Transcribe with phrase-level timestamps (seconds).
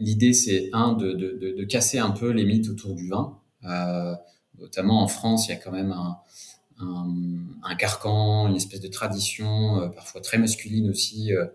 [0.00, 3.38] l'idée, c'est un de, casser un peu les mythes autour du vin.
[3.64, 4.14] Euh,
[4.58, 9.88] notamment en France, il y a quand même un, carcan, une espèce de tradition, euh,
[9.88, 11.46] parfois très masculine aussi, euh,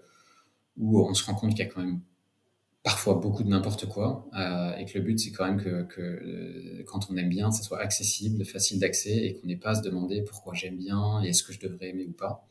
[0.78, 2.02] où on se rend compte qu'il y a quand même
[2.84, 4.30] parfois beaucoup de n'importe quoi,
[4.80, 8.46] et que le but c'est quand même que, quand on aime bien, ça soit accessible,
[8.46, 11.52] facile d'accès, et qu'on n'ait pas à se demander pourquoi j'aime bien et est-ce que
[11.52, 12.48] je devrais aimer ou pas.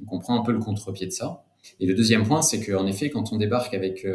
[0.00, 1.44] Donc on prend un peu le contre-pied de ça.
[1.80, 4.06] Et le deuxième point, c'est qu'en effet, quand on débarque avec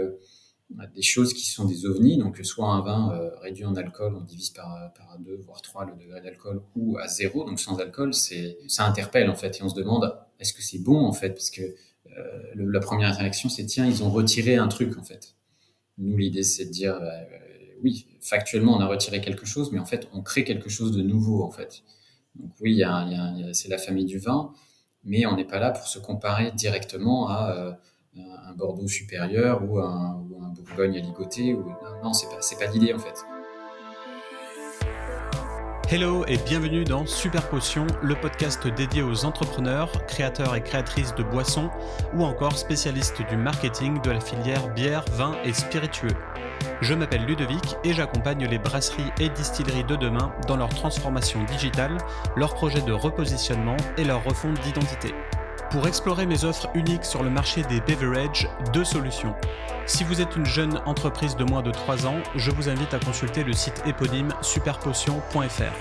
[0.95, 4.21] des choses qui sont des ovnis, donc soit un vin euh, réduit en alcool, on
[4.21, 8.13] divise par, par deux, voire trois le degré d'alcool, ou à zéro, donc sans alcool,
[8.13, 11.29] c'est ça interpelle en fait, et on se demande est-ce que c'est bon en fait,
[11.29, 15.35] parce que euh, la première réaction c'est tiens, ils ont retiré un truc en fait.
[15.97, 17.09] Nous, l'idée c'est de dire euh,
[17.83, 21.01] oui, factuellement on a retiré quelque chose, mais en fait on crée quelque chose de
[21.01, 21.83] nouveau en fait.
[22.35, 22.81] Donc oui,
[23.51, 24.53] c'est la famille du vin,
[25.03, 27.71] mais on n'est pas là pour se comparer directement à euh,
[28.17, 31.53] un Bordeaux supérieur ou un, ou un Bourgogne ligoté.
[31.53, 31.65] Ou...
[32.03, 33.25] Non, c'est pas, pas l'idée en fait.
[35.89, 41.23] Hello et bienvenue dans Super Potion, le podcast dédié aux entrepreneurs, créateurs et créatrices de
[41.23, 41.69] boissons
[42.15, 46.15] ou encore spécialistes du marketing de la filière bière, vin et spiritueux.
[46.81, 51.97] Je m'appelle Ludovic et j'accompagne les brasseries et distilleries de demain dans leur transformation digitale,
[52.35, 55.13] leurs projets de repositionnement et leur refonte d'identité.
[55.73, 59.33] Pour explorer mes offres uniques sur le marché des beverages, deux solutions.
[59.87, 62.99] Si vous êtes une jeune entreprise de moins de 3 ans, je vous invite à
[62.99, 65.73] consulter le site éponyme superpotion.fr.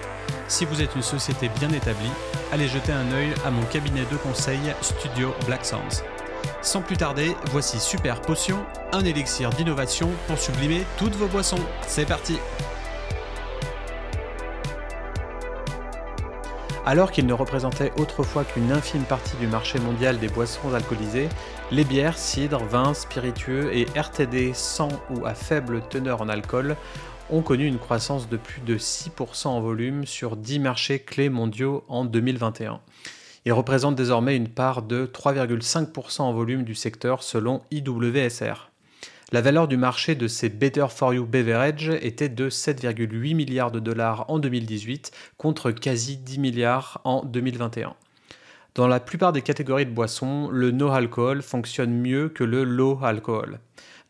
[0.49, 2.11] Si vous êtes une société bien établie,
[2.53, 6.03] allez jeter un œil à mon cabinet de conseil Studio Black Sounds.
[6.63, 11.61] Sans plus tarder, voici Super Potion, un élixir d'innovation pour sublimer toutes vos boissons.
[11.87, 12.39] C'est parti
[16.85, 21.29] Alors qu'ils ne représentaient autrefois qu'une infime partie du marché mondial des boissons alcoolisées,
[21.71, 26.77] les bières, cidres, vins, spiritueux et RTD sans ou à faible teneur en alcool
[27.31, 31.85] ont connu une croissance de plus de 6% en volume sur 10 marchés clés mondiaux
[31.87, 32.81] en 2021.
[33.45, 38.72] Ils représentent désormais une part de 3,5% en volume du secteur selon IWSR.
[39.33, 43.81] La valeur du marché de ces Better for You Beverage était de 7,8 milliards de
[43.81, 47.95] dollars en 2018 contre quasi 10 milliards en 2021.
[48.75, 52.99] Dans la plupart des catégories de boissons, le no alcool fonctionne mieux que le low
[53.03, 53.61] alcool.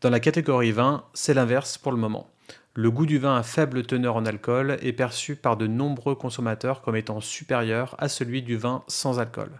[0.01, 2.29] Dans la catégorie vin, c'est l'inverse pour le moment.
[2.75, 6.83] Le goût du vin à faible teneur en alcool est perçu par de nombreux consommateurs
[6.83, 9.53] comme étant supérieur à celui du vin sans alcool.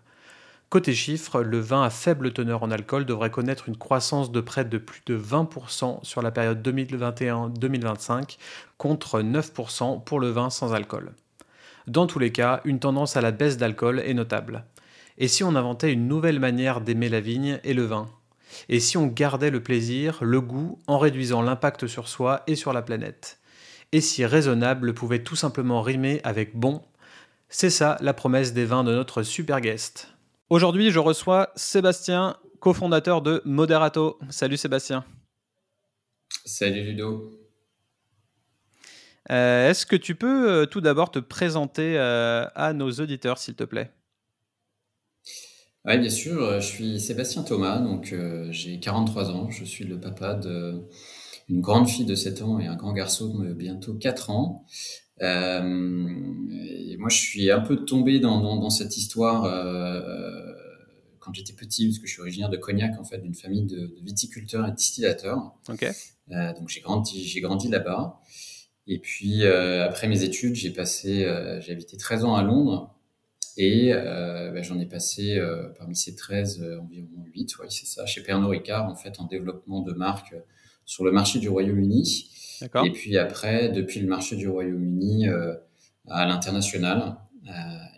[0.73, 4.65] Côté chiffres, le vin à faible teneur en alcool devrait connaître une croissance de près
[4.65, 8.39] de plus de 20% sur la période 2021-2025
[8.79, 11.13] contre 9% pour le vin sans alcool.
[11.89, 14.65] Dans tous les cas, une tendance à la baisse d'alcool est notable.
[15.19, 18.09] Et si on inventait une nouvelle manière d'aimer la vigne et le vin?
[18.71, 22.73] Et si on gardait le plaisir, le goût, en réduisant l'impact sur soi et sur
[22.73, 23.41] la planète?
[23.93, 26.81] Et si raisonnable pouvait tout simplement rimer avec bon?
[27.51, 30.12] C'est ça la promesse des vins de notre super guest.
[30.53, 34.19] Aujourd'hui, je reçois Sébastien, cofondateur de Moderato.
[34.29, 35.03] Salut Sébastien.
[36.45, 37.41] Salut Ludo.
[39.31, 43.55] Euh, est-ce que tu peux euh, tout d'abord te présenter euh, à nos auditeurs, s'il
[43.55, 43.93] te plaît?
[45.87, 46.61] Oui, bien sûr.
[46.61, 48.15] Je suis Sébastien Thomas, donc
[48.51, 49.49] j'ai 43 ans.
[49.49, 53.55] Je suis le papa d'une grande fille de 7 ans et un grand garçon de
[53.55, 54.67] bientôt 4 ans.
[55.23, 56.09] Euh,
[56.89, 60.53] et moi, je suis un peu tombé dans, dans, dans cette histoire euh,
[61.23, 63.87] quand j'étais petit, parce que je suis originaire de Cognac, en fait, d'une famille de,
[63.87, 65.55] de, viticulteurs et distillateurs.
[65.69, 65.93] Okay.
[66.31, 68.21] Euh, donc j'ai grandi, j'ai grandi là-bas.
[68.87, 72.95] Et puis euh, après mes études, j'ai passé, euh, j'ai habité 13 ans à Londres.
[73.59, 75.39] Et ben, j'en ai passé
[75.77, 79.83] parmi ces 13 environ 8, ouais, c'est ça, chez Pernod Ricard, en fait, en développement
[79.83, 80.35] de marque
[80.93, 82.29] sur le marché du Royaume-Uni.
[82.85, 85.55] Et puis après, depuis le marché du Royaume-Uni euh,
[86.07, 87.17] à l'international.
[87.49, 87.53] Euh,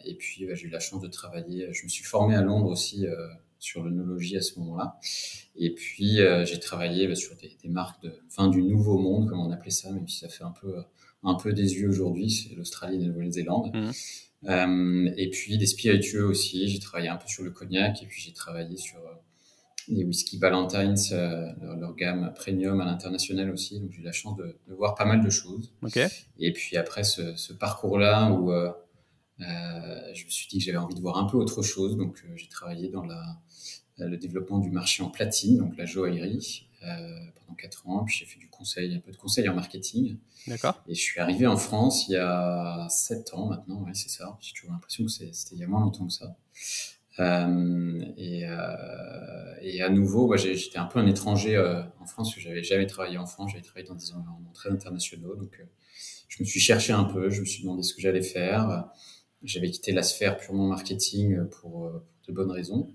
[0.05, 1.69] et puis bah, j'ai eu la chance de travailler.
[1.73, 3.17] Je me suis formé à Londres aussi euh,
[3.59, 5.01] sur l'œnologie à ce moment-là.
[5.57, 9.51] Et puis j'ai travaillé bah, sur des, des, marques de du nouveau monde, comme on
[9.51, 10.77] appelait ça, même si ça fait un peu
[11.25, 12.31] un peu désuet aujourd'hui.
[12.31, 13.75] C'est l'Australie et la Nouvelle-Zélande.
[13.75, 13.91] Mmh.
[14.51, 16.69] Euh, et puis des spiritueux aussi.
[16.69, 19.01] J'ai travaillé un peu sur le cognac et puis j'ai travaillé sur
[19.89, 23.81] les whisky Ballantines, euh, leur, leur, gamme premium à l'international aussi.
[23.81, 25.73] Donc j'ai eu la chance de, de, voir pas mal de choses.
[25.83, 26.07] Okay.
[26.39, 28.71] Et puis après ce, ce parcours-là où euh,
[29.41, 32.23] euh, je me suis dit que j'avais envie de voir un peu autre chose, donc
[32.37, 33.41] j'ai travaillé dans la,
[33.99, 38.05] le développement du marché en platine, donc la joaillerie, pendant quatre ans.
[38.05, 40.19] Puis j'ai fait du conseil, un peu de conseil en marketing.
[40.47, 40.83] D'accord.
[40.87, 44.39] Et je suis arrivé en France il y a sept ans maintenant, ouais, c'est ça.
[44.41, 46.37] J'ai toujours l'impression que c'était il y a moins longtemps que ça.
[47.19, 48.45] Et,
[49.63, 51.59] et à nouveau, moi, j'étais un peu un étranger
[52.01, 54.71] en France, parce que j'avais jamais travaillé en France, j'avais travaillé dans des environnements très
[54.71, 55.61] internationaux, donc
[56.29, 58.89] je me suis cherché un peu, je me suis demandé ce que j'allais faire.
[59.43, 61.93] J'avais quitté la sphère purement marketing pour,
[62.27, 62.89] de bonnes raisons.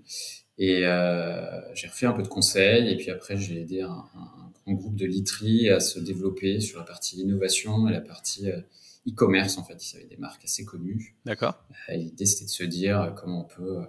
[0.58, 2.90] Et euh, j'ai refait un peu de conseils.
[2.90, 6.78] Et puis après, j'ai aidé un, un, grand groupe de literie à se développer sur
[6.78, 8.60] la partie innovation et la partie euh,
[9.08, 9.56] e-commerce.
[9.56, 11.16] En fait, ils avaient des marques assez connues.
[11.24, 11.64] D'accord.
[11.88, 13.86] Euh, L'idée, c'était de se dire comment on peut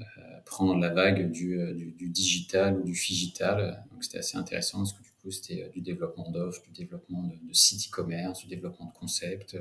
[0.00, 1.58] euh, prendre la vague du,
[1.96, 3.84] du, digital ou du figital.
[3.92, 7.34] Donc, c'était assez intéressant parce que du coup, c'était du développement d'offres, du développement de,
[7.48, 9.56] de sites e-commerce, du développement de concepts,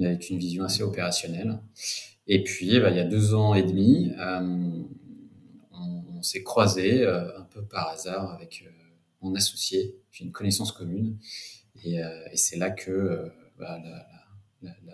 [0.00, 1.58] avec une vision assez opérationnelle.
[2.26, 4.84] Et puis, bah, il y a deux ans et demi, euh,
[5.72, 8.70] on, s'est croisé euh, un peu par hasard avec euh,
[9.22, 9.96] mon associé.
[10.10, 11.16] J'ai une connaissance commune.
[11.84, 13.78] Et, euh, c'est là que bah,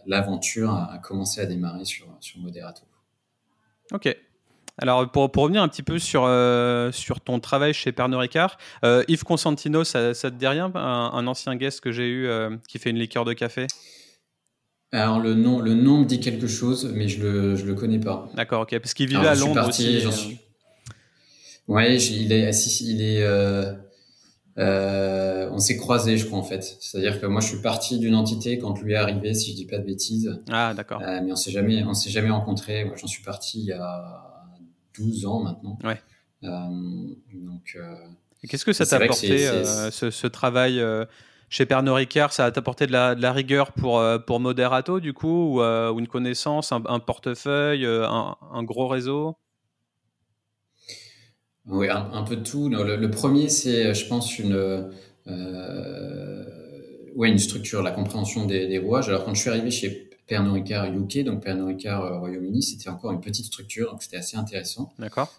[0.06, 2.82] l'aventure la, la, a, a commencé à démarrer sur, sur Moderato.
[3.90, 4.14] Ok,
[4.78, 8.58] alors, pour, pour, revenir un petit peu sur, euh, sur ton travail chez Pernod Ricard,
[8.84, 12.26] euh, Yves Consantino, ça, ça, te dit rien un, un ancien guest que j'ai eu
[12.26, 13.66] euh, qui fait une liqueur de café?
[14.92, 17.98] Alors le nom, le nom me dit quelque chose, mais je le, je le connais
[17.98, 18.28] pas.
[18.34, 20.18] D'accord, ok, parce qu'il vivait Alors, à Londres parti, aussi.
[20.18, 20.38] Suis...
[21.66, 23.22] Ouais, il est, il est,
[24.56, 26.76] euh, on s'est croisés, je crois en fait.
[26.80, 29.66] C'est-à-dire que moi, je suis parti d'une entité quand lui est arrivé, si je dis
[29.66, 30.40] pas de bêtises.
[30.50, 31.00] Ah, d'accord.
[31.02, 32.84] Euh, mais on s'est jamais, on s'est jamais rencontrés.
[32.84, 34.33] Moi, j'en suis parti il y a
[34.98, 35.78] 12 ans maintenant.
[35.84, 36.00] Ouais.
[36.44, 36.48] Euh,
[37.32, 37.78] donc.
[38.48, 39.38] Qu'est-ce que ça t'a apporté
[39.90, 40.82] ce, ce, travail
[41.54, 44.98] chez Pernod Ricard, ça t'a apporté de la, de la, rigueur pour, euh, pour Moderato,
[44.98, 49.36] du coup, ou, euh, ou une connaissance, un, un portefeuille, euh, un, un, gros réseau?
[51.66, 52.68] Oui, un, un, peu de tout.
[52.68, 54.90] Le, le premier, c'est, je pense, une,
[55.28, 56.44] euh,
[57.14, 59.08] ouais, une structure, la compréhension des, des, rouages.
[59.08, 63.12] Alors, quand je suis arrivé chez Pernod Ricard UK, donc Pernod Ricard Royaume-Uni, c'était encore
[63.12, 64.92] une petite structure, donc c'était assez intéressant.
[64.98, 65.32] D'accord.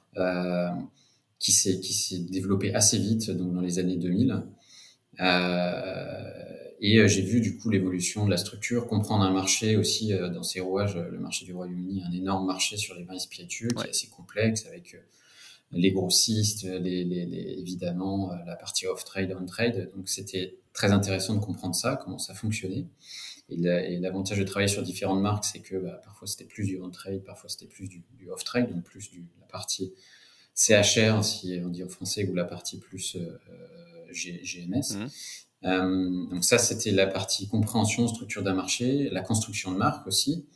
[1.40, 4.44] qui s'est développé assez vite, donc dans les années 2000.
[5.20, 6.32] Euh,
[6.82, 10.30] et euh, j'ai vu du coup l'évolution de la structure, comprendre un marché aussi euh,
[10.30, 13.86] dans ses rouages, le marché du Royaume-Uni, un énorme marché sur les vins spiritueux qui
[13.86, 14.98] est assez complexe avec
[15.72, 19.92] les grossistes, les, les, les, évidemment la partie off-trade, on-trade.
[19.96, 22.86] Donc c'était très intéressant de comprendre ça, comment ça fonctionnait.
[23.50, 27.24] Et l'avantage de travailler sur différentes marques, c'est que bah, parfois c'était plus du on-trade,
[27.24, 29.94] parfois c'était plus du, du off-trade, donc plus du, la partie
[30.56, 33.38] CHR, si on dit en français, ou la partie plus euh,
[34.12, 34.96] GMS.
[34.96, 35.08] Mmh.
[35.66, 40.48] Euh, donc ça, c'était la partie compréhension, structure d'un marché, la construction de marque aussi.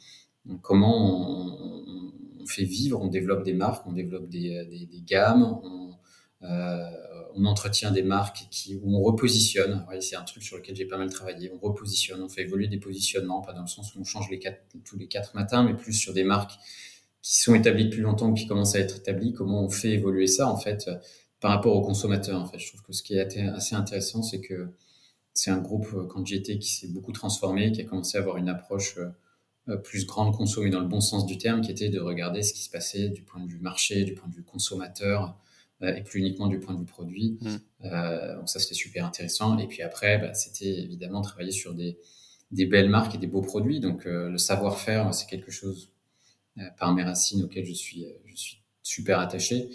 [0.46, 5.02] Donc comment on, on, fait vivre, on développe des marques, on développe des, des, des
[5.02, 5.94] gammes, on,
[6.42, 6.90] euh,
[7.36, 9.86] on, entretient des marques qui, où on repositionne.
[10.02, 11.52] c'est un truc sur lequel j'ai pas mal travaillé.
[11.54, 14.30] On repositionne, on fait évoluer des positionnements, pas dans le sens où on change
[14.86, 16.54] tous les quatre matins, mais plus sur des marques
[17.22, 19.34] qui sont établies depuis longtemps qui commencent à être établies.
[19.34, 20.90] Comment on fait évoluer ça en fait
[21.40, 22.42] par rapport aux consommateurs.
[22.42, 24.70] En fait, je trouve que ce qui est assez intéressant, c'est que
[25.34, 28.22] c'est un groupe euh, quand j'y étais qui s'est beaucoup transformé, qui a commencé à
[28.22, 28.98] avoir une approche
[29.68, 32.54] euh, plus grande consommée dans le bon sens du terme, qui était de regarder ce
[32.54, 35.32] qui se passait du point de vue marché, du point de vue consommateur, euh,
[35.82, 37.38] et plus uniquement du point de vue produit.
[37.42, 37.56] Mmh.
[37.86, 39.58] Euh, donc ça, c'était super intéressant.
[39.58, 41.98] Et puis après, bah, c'était évidemment travailler sur des,
[42.52, 43.80] des belles marques et des beaux produits.
[43.80, 45.92] Donc euh, le savoir-faire, c'est quelque chose
[46.58, 49.70] euh, par mes racines auquel je suis, je suis super attaché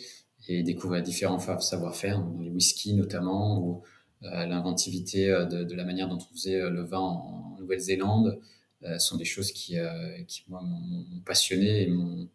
[0.49, 3.83] et découvrir différents savoir-faire, dans les whisky notamment, ou
[4.25, 7.57] euh, l'inventivité euh, de, de, la manière dont on faisait euh, le vin en, en
[7.59, 8.41] Nouvelle-Zélande,
[8.83, 12.29] euh, sont des choses qui, euh, qui moi, m'ont passionné et m'ont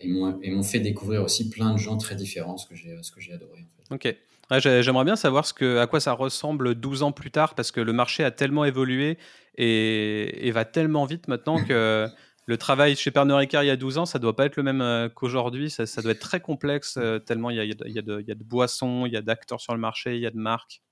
[0.00, 3.60] et m'ont fait découvrir aussi plein de gens très différents, ce que j'ai adoré.
[3.60, 4.10] En fait.
[4.10, 4.16] Ok.
[4.50, 7.72] Ouais, J'aimerais bien savoir ce que, à quoi ça ressemble 12 ans plus tard, parce
[7.72, 9.18] que le marché a tellement évolué
[9.56, 12.08] et, et va tellement vite maintenant que
[12.46, 14.62] le travail chez Pernod Ricard il y a 12 ans, ça doit pas être le
[14.62, 15.68] même euh, qu'aujourd'hui.
[15.68, 18.20] Ça, ça, doit être très complexe, euh, tellement il y, a, il, y a de,
[18.20, 20.30] il y, a, de, boissons, il y a d'acteurs sur le marché, il y a
[20.30, 20.82] de marques.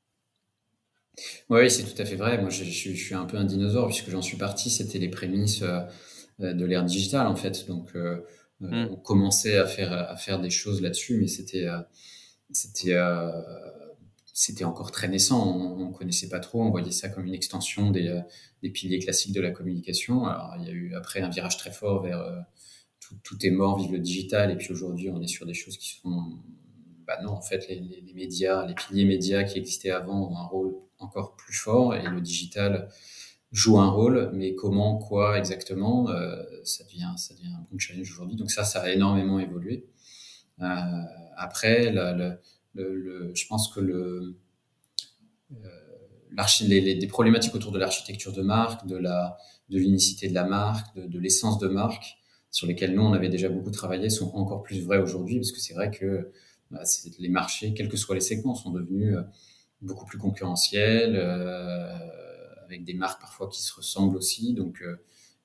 [1.49, 2.39] Oui, c'est tout à fait vrai.
[2.39, 4.69] Moi, je, je, je, suis un peu un dinosaure puisque j'en suis parti.
[4.69, 7.69] C'était les prémices euh, de l'ère digitale, en fait.
[7.69, 8.21] Donc, euh,
[8.61, 8.89] mm.
[8.91, 11.67] on commençait à faire, à faire des choses là-dessus, mais c'était,
[12.51, 12.97] c'était,
[14.33, 15.57] c'était encore très naissant.
[15.57, 16.63] On ne connaissait pas trop.
[16.63, 18.21] On voyait ça comme une extension des,
[18.63, 20.27] des, piliers classiques de la communication.
[20.27, 22.41] Alors, il y a eu après un virage très fort vers euh,
[23.01, 24.51] tout, tout, est mort, vive le digital.
[24.51, 26.39] Et puis aujourd'hui, on est sur des choses qui sont.
[27.07, 30.39] Bah non, en fait, les, les, les, médias, les piliers médias qui existaient avant ont
[30.39, 32.89] un rôle encore plus fort et le digital
[33.55, 34.31] joue un rôle.
[34.35, 38.37] Mais comment, quoi exactement, euh, ça, devient, ça devient un bon challenge aujourd'hui.
[38.37, 39.87] Donc, ça, ça a énormément évolué.
[40.61, 40.67] Euh,
[41.37, 41.95] après,
[42.75, 44.37] je pense que le,
[45.53, 49.39] euh, les, problématiques autour de l'architecture de marque, de la
[49.71, 52.19] de l'unicité de la marque, de, l'essence de marque,
[52.51, 55.59] sur lesquels nous, on avait déjà beaucoup travaillé, sont encore plus vrais aujourd'hui, parce que
[55.59, 56.31] c'est vrai que
[56.71, 56.83] bah,
[57.19, 59.17] les marchés, quels que soient les segments, sont devenus
[59.81, 61.17] beaucoup plus concurrentiels,
[62.75, 64.55] avec des marques parfois qui se ressemblent aussi.
[64.55, 64.83] Donc,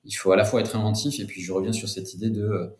[0.04, 2.76] il faut à la fois être inventif, et puis je reviens sur cette idée de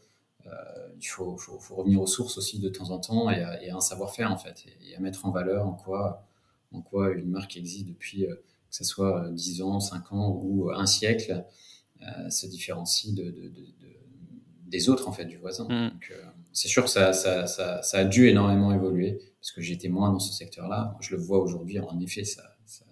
[1.00, 3.80] il faut, faut, faut, revenir aux sources aussi de temps en temps et à, un
[3.80, 6.26] savoir-faire en fait et, à mettre en valeur en quoi,
[6.73, 10.71] en quoi une marque existe depuis euh, que ce soit 10 ans, 5 ans ou
[10.71, 11.45] un siècle
[12.02, 13.66] euh, se différencie de, de, de,
[14.66, 15.64] des autres en fait du voisin.
[15.64, 15.90] Mm.
[15.90, 19.61] Donc, euh, c'est sûr que ça, ça, ça, ça, a dû énormément évoluer parce que
[19.61, 20.97] j'étais moins dans ce secteur-là.
[21.00, 22.42] Je le vois aujourd'hui, en effet, ça,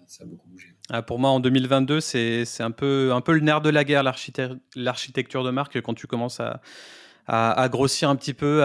[0.09, 0.75] ça, a beaucoup bougé.
[0.89, 4.03] Ah, pour moi, en 2022, c'est un peu, le nerf de la guerre,
[4.75, 6.61] l'architecture de marque, quand tu commences à,
[7.31, 8.61] à, grossir un petit peu.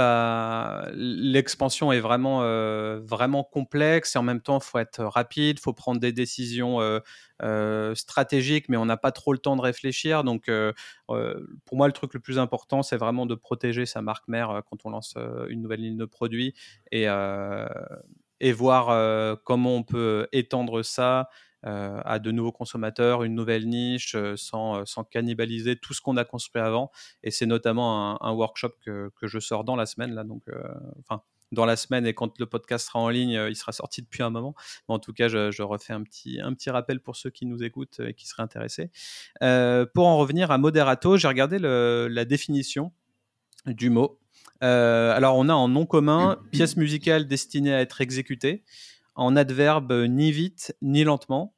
[0.94, 5.60] L'expansion est vraiment, euh, vraiment complexe et en même temps, il faut être rapide, il
[5.60, 7.00] faut prendre des décisions euh,
[7.42, 10.24] euh, stratégiques, mais on n'a pas trop le temps de réfléchir.
[10.24, 10.50] Donc,
[11.06, 14.86] pour moi, le truc le plus important, c'est vraiment de protéger sa marque mère quand
[14.86, 15.14] on lance
[15.48, 16.54] une nouvelle ligne de produits
[16.90, 17.06] et,
[18.40, 21.28] et voir comment on peut étendre ça
[21.62, 26.60] à de nouveaux consommateurs, une nouvelle niche, sans, sans, cannibaliser tout ce qu'on a construit
[26.60, 26.90] avant.
[27.22, 30.42] Et c'est notamment un, workshop que, que, je sors dans la semaine, là, donc,
[31.00, 31.22] enfin,
[31.54, 34.30] dans la semaine et quand le podcast sera en ligne, il sera sorti depuis un
[34.30, 34.54] moment.
[34.88, 37.62] Mais en tout cas, je, refais un petit, un petit rappel pour ceux qui nous
[37.62, 38.90] écoutent et qui seraient intéressés.
[39.40, 42.92] pour en revenir à Moderato, j'ai regardé la définition
[43.66, 44.20] du mot.
[44.60, 48.62] Alors, on a en nom commun pièce musicale destinée à être exécutée,
[49.14, 51.54] en adverbe ni vite ni lentement.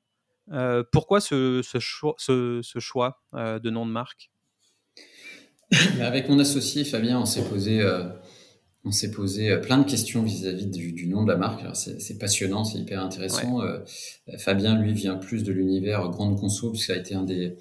[0.52, 4.30] Euh, pourquoi ce, choix, ce, choix euh, de nom de marque?
[6.00, 8.04] Avec mon associé Fabien, on s'est posé, euh,
[8.84, 11.62] on s'est posé plein de questions vis-à-vis du, nom de la marque.
[11.74, 13.60] C'est passionnant, c'est hyper intéressant.
[14.38, 17.56] Fabien, lui, vient plus de l'univers grande conso, puisqu'il a été un des,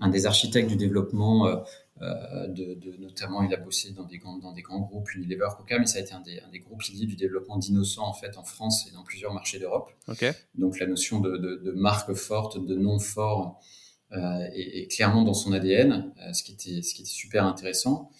[0.00, 1.56] un des architectes du développement euh,
[2.00, 5.78] de, de, notamment, il a bossé dans des grands, dans des grands groupes, Unilever, Coca,
[5.78, 8.36] mais ça a été un des, un des gros piliers du développement d'innocents en fait
[8.38, 9.90] en France et dans plusieurs marchés d'Europe.
[10.54, 13.60] Donc la notion de, de, de, marque forte, de nom fort,
[14.12, 17.44] euh, est, est, clairement dans son ADN, euh, ce qui était, ce qui était super
[17.44, 18.10] intéressant.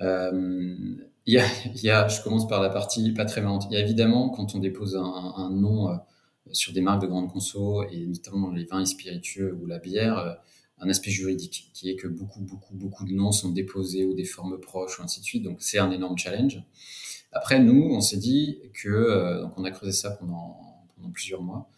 [0.00, 3.66] Euh, il y, a, il y a, je commence par la partie pas très marrante.
[3.70, 5.96] Il y a évidemment quand on dépose un, un nom euh,
[6.52, 10.38] sur des marques de grande conso et notamment les vins et spiritueux ou la bière
[10.78, 14.24] un aspect juridique, qui est que beaucoup, beaucoup, beaucoup de noms sont déposés ou des
[14.24, 15.42] formes proches ou ainsi de suite.
[15.42, 16.62] Donc c'est un énorme challenge.
[17.32, 20.60] Après, nous, on s'est dit que, euh, donc on a creusé ça pendant,
[21.12, 21.68] plusieurs mois,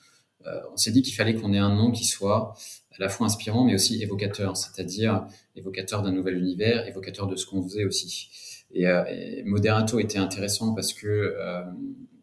[0.46, 2.54] euh, on s'est dit qu'il fallait qu'on ait un nom qui soit
[2.92, 5.26] à la fois inspirant, mais aussi évocateur, c'est-à-dire
[5.56, 8.28] évocateur d'un nouvel univers, évocateur de ce qu'on faisait aussi.
[8.72, 11.34] Et, euh, Moderato était intéressant parce que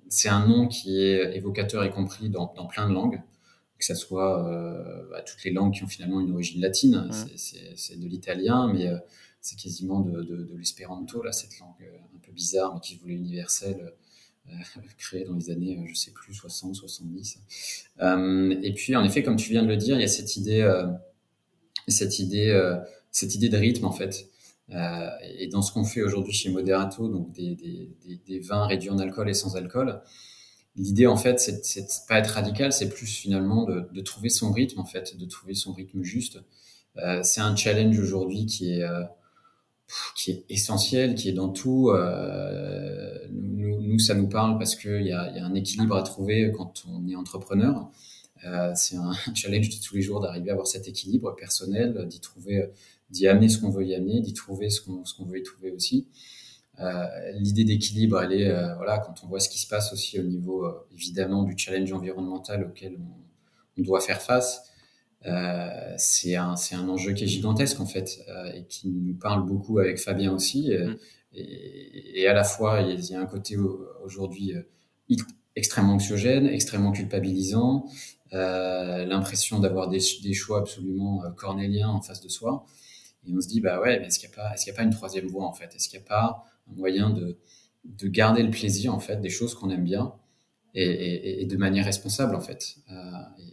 [0.08, 3.22] c'est un nom qui est évocateur et compris dans, dans plein de langues
[3.86, 7.10] que ce soit euh, bah, toutes les langues qui ont finalement une origine latine.
[7.76, 8.98] C'est de l'italien, mais euh,
[9.42, 12.96] c'est quasiment de, de, de l'espéranto, là, cette langue euh, un peu bizarre, mais qui
[12.96, 13.94] voulait universelle,
[14.48, 14.52] euh,
[14.98, 17.40] créée dans les années, je sais plus, 60, 70.
[18.64, 20.66] et puis, en effet, comme tu viens de le dire, il y a cette idée,
[21.90, 22.78] cette idée,
[23.12, 24.30] cette idée de rythme, en fait.
[24.70, 28.92] et dans ce qu'on fait aujourd'hui chez Moderato, donc des, des, des, des, vins réduits
[28.92, 30.02] en alcool et sans alcool,
[30.76, 34.86] l'idée en fait c'est pas être radical c'est plus finalement de, trouver son rythme en
[34.86, 36.40] fait de trouver son rythme juste.
[36.98, 39.04] Euh, c'est un challenge aujourd'hui qui est euh,
[40.16, 41.90] qui est essentiel qui est dans tout.
[41.90, 46.84] Euh, nous, ça nous parle parce que il y a, un équilibre à trouver quand
[46.88, 47.90] on est entrepreneur.
[48.76, 52.70] C'est un challenge de tous les jours d'arriver à avoir cet équilibre personnel d'y trouver
[53.10, 56.08] d'y amener ce qu'on veut y amener d'y trouver ce qu'on veut y trouver aussi
[57.36, 60.24] l'idée d'équilibre, elle est, euh, voilà, quand on voit ce qui se passe aussi au
[60.24, 64.70] niveau, euh, évidemment, du challenge environnemental auquel on, on doit faire face,
[65.26, 69.46] euh, c'est un, un enjeu qui est gigantesque en fait euh, et qui nous parle
[69.46, 70.72] beaucoup avec Fabien aussi.
[70.72, 70.98] Mm.
[71.36, 73.58] Et, et, à la fois, il y a, un côté
[74.04, 74.54] aujourd'hui
[75.56, 77.88] extrêmement anxiogène, extrêmement culpabilisant,
[78.34, 82.66] euh, l'impression d'avoir des, des, choix absolument cornéliens en face de soi.
[83.26, 84.84] Et on se dit, bah ouais, mais est-ce qu'il n'y a, qu'il y a pas
[84.84, 85.74] une troisième voie en fait?
[85.76, 87.38] Est-ce qu'il n'y a pas un moyen de,
[87.86, 90.14] de garder le plaisir en fait des choses qu'on aime bien
[90.76, 92.78] et, de manière responsable en fait.
[92.92, 92.94] Euh,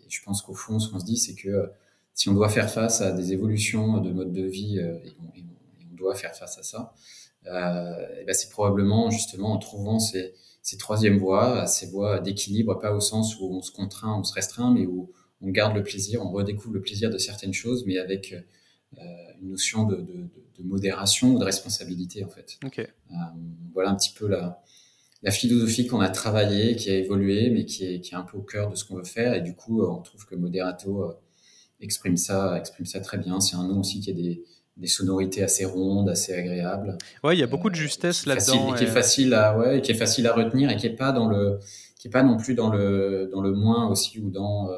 [0.09, 1.71] je pense qu'au fond, ce qu'on se dit, c'est que
[2.15, 5.95] si on doit faire face à des évolutions de mode de vie euh, et, on,
[5.95, 6.95] doit faire face à ça,
[7.47, 12.95] euh, ben c'est probablement justement en trouvant ces, ces troisièmes voies, ces voies d'équilibre, pas
[12.95, 15.13] au sens où on se contraint, on se restreint, mais où
[15.43, 18.41] on garde le plaisir, on redécouvre le plaisir de certaines choses, mais avec euh,
[19.41, 20.29] une notion de, de,
[20.59, 22.59] de, modération ou de responsabilité en fait.
[22.65, 22.89] Okay.
[23.11, 23.15] Euh,
[23.73, 24.63] voilà un petit peu la,
[25.23, 28.37] la philosophie qu'on a travaillée, qui a évolué, mais qui est, qui est un peu
[28.37, 29.35] au cœur de ce qu'on veut faire.
[29.35, 31.15] Et du coup, on trouve que Moderato
[31.81, 33.41] exprime ça, exprime ça très bien.
[33.41, 34.45] C'est un nom aussi qui a des,
[34.77, 36.99] des sonorités assez rondes, assez agréables.
[37.23, 38.75] Ouais, il y a beaucoup de justesse là-dedans.
[38.75, 41.13] Et qui est facile à, ouais, qui est facile à retenir et qui est pas
[41.13, 41.59] dans le,
[41.99, 44.69] qui est pas non plus dans le, dans le moins aussi ou dans,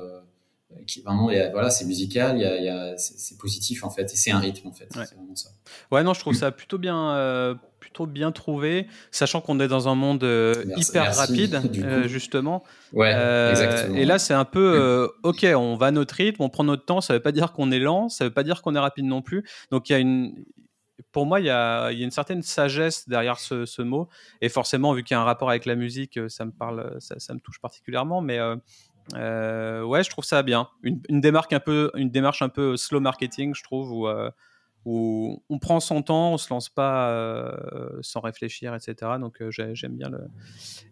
[0.87, 4.13] qui vraiment, voilà, c'est musical, il y a, il y a c'est positif en fait,
[4.13, 4.89] et c'est un rythme en fait.
[4.97, 5.05] Ouais.
[5.07, 5.51] C'est vraiment ça.
[5.91, 9.95] Ouais, non, je trouve ça plutôt bien, plutôt bien trouvé, sachant qu'on est dans un
[9.97, 12.63] monde euh, hyper rapide, euh, justement.
[12.93, 13.97] Ouais, euh, exactement.
[13.97, 17.01] Et là, c'est un peu, ok, on va à notre rythme, on prend notre temps.
[17.01, 19.21] Ça veut pas dire qu'on est lent, ça veut pas dire qu'on est rapide non
[19.21, 19.45] plus.
[19.71, 20.45] Donc il y a une,
[21.11, 24.09] pour moi, il y a, il y a une certaine sagesse derrière ce, ce mot.
[24.41, 27.19] Et forcément, vu qu'il y a un rapport avec la musique, ça me parle, ça,
[27.19, 28.21] ça me touche particulièrement.
[28.21, 28.39] Mais
[29.15, 30.69] euh, ouais, je trouve ça bien.
[30.83, 34.09] Une, démarche un peu, une démarche un peu slow marketing, je trouve, où,
[34.85, 39.13] où on prend son temps, on se lance pas euh, sans réfléchir, etc.
[39.21, 40.11] Donc euh, j'aime bien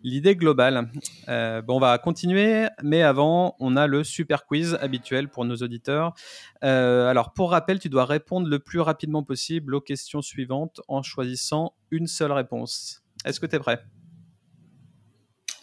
[0.03, 0.91] l'idée globale.
[1.29, 5.57] Euh, bon, on va continuer, mais avant, on a le super quiz habituel pour nos
[5.57, 6.15] auditeurs.
[6.63, 11.75] alors, pour rappel, tu dois répondre le plus rapidement possible aux questions suivantes en choisissant
[11.91, 13.03] une seule réponse.
[13.25, 13.83] Est-ce que tu es prêt?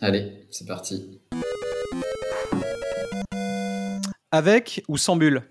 [0.02, 1.22] Allez, c'est parti.
[4.32, 5.44] Avec ou sans bulle?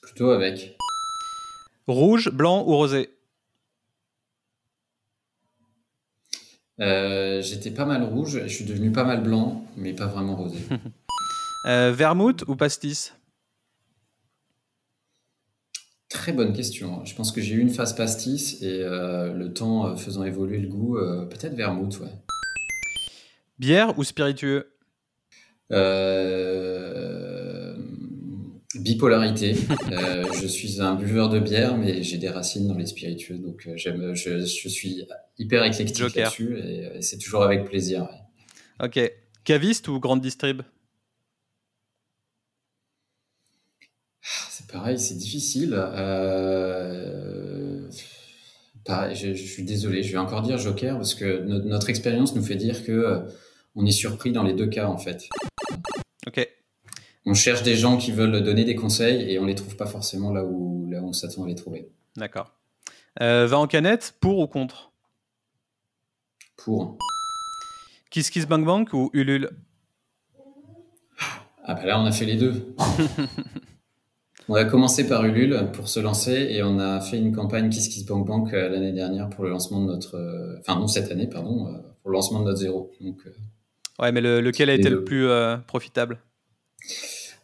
[0.00, 0.78] Plutôt avec.
[1.86, 3.10] Rouge, blanc ou rosé?
[6.80, 10.58] Euh, J'étais pas mal rouge, je suis devenu pas mal blanc, mais pas vraiment rosé.
[11.66, 13.12] euh, vermouth ou pastis?
[16.08, 17.04] Très bonne question.
[17.04, 20.68] Je pense que j'ai eu une phase pastis et euh, le temps faisant évoluer le
[20.68, 20.96] goût,
[21.28, 22.12] peut-être vermouth, ouais.
[23.58, 24.75] Bière ou spiritueux?
[28.80, 29.56] Bipolarité.
[29.92, 33.66] euh, je suis un buveur de bière, mais j'ai des racines dans les spiritueux, donc
[33.66, 35.06] euh, j'aime, je, je, suis
[35.38, 38.02] hyper éclectique là-dessus et, et c'est toujours avec plaisir.
[38.02, 38.86] Ouais.
[38.86, 39.12] Ok.
[39.44, 40.62] Caviste ou grande distrib?
[44.50, 45.74] C'est pareil, c'est difficile.
[45.76, 47.88] Euh...
[48.84, 52.34] Pareil, je, je, suis désolé, je vais encore dire Joker parce que no notre expérience
[52.34, 53.20] nous fait dire que euh,
[53.74, 55.28] on est surpris dans les deux cas en fait.
[56.26, 56.48] Ok
[57.26, 60.32] on cherche des gens qui veulent donner des conseils et on les trouve pas forcément
[60.32, 61.90] là où, là où on s'attend à les trouver.
[62.16, 62.52] D'accord.
[63.20, 64.92] Euh, va en canette, pour ou contre?
[66.56, 66.96] Pour.
[68.10, 69.50] Kiss Kiss Bang Bang ou Ulule?
[71.68, 72.76] Ah bah là on a fait les deux.
[74.48, 77.88] on a commencé par Ulule pour se lancer et on a fait une campagne Kiss
[77.88, 80.14] Kiss Bang Bang l'année dernière pour le lancement de notre...
[80.14, 82.92] Euh, enfin non cette année pardon, euh, pour le lancement de notre zéro.
[83.00, 83.26] Donc,
[83.98, 86.20] ouais mais le, lequel a été le plus euh, profitable?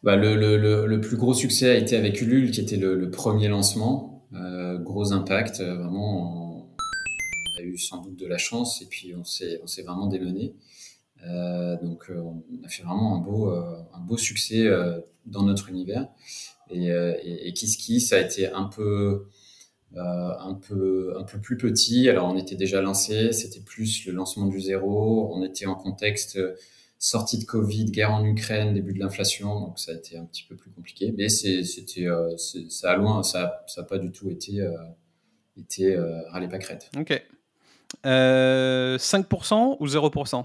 [0.02, 3.46] Bah, le, le, le, plus gros succès a été avec Ulule, qui était le, premier
[3.48, 4.26] lancement.
[4.34, 6.66] Euh, gros impact, euh, vraiment,
[7.56, 10.06] on, a eu sans doute de la chance et puis on s'est, on s'est vraiment
[10.06, 10.56] démené.
[11.24, 14.68] Euh, donc, on a fait vraiment un beau, un beau succès
[15.26, 16.08] dans notre univers.
[16.70, 19.28] Et, et, et Kiss Kiss a été un peu,
[19.96, 22.08] un peu, un peu plus petit.
[22.08, 25.30] Alors, on était déjà lancé, c'était plus le lancement du zéro.
[25.34, 26.38] On était en contexte
[27.02, 30.44] sortie de Covid, guerre en Ukraine, début de l'inflation, donc ça a été un petit
[30.44, 31.12] peu plus compliqué.
[31.18, 34.70] Mais c'était, euh, ça a loin, ça, ça a pas du tout été, euh,
[35.56, 36.90] été euh, pas crête.
[36.96, 37.20] Ok.
[38.06, 40.44] Euh, 5% ou 0%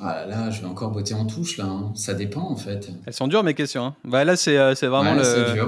[0.00, 1.66] Ah là, là, je vais encore botter en touche là.
[1.66, 1.92] Hein.
[1.94, 2.90] Ça dépend en fait.
[3.06, 3.86] Elles sont dures mes questions.
[3.86, 3.96] Hein.
[4.04, 5.64] Bah, là, c'est vraiment ouais, le,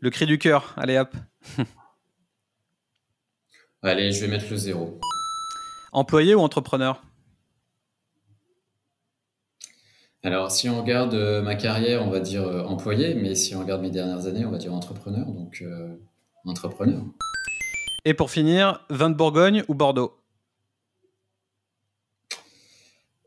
[0.00, 0.74] le cri du cœur.
[0.76, 1.14] Allez hop.
[3.82, 5.00] Allez, je vais mettre le zéro.
[5.92, 7.02] Employé ou entrepreneur?
[10.22, 13.60] Alors, si on regarde euh, ma carrière, on va dire euh, employé, mais si on
[13.60, 15.24] regarde mes dernières années, on va dire entrepreneur.
[15.24, 15.96] Donc, euh,
[16.44, 17.02] entrepreneur.
[18.04, 20.19] Et pour finir, vin de Bourgogne ou Bordeaux?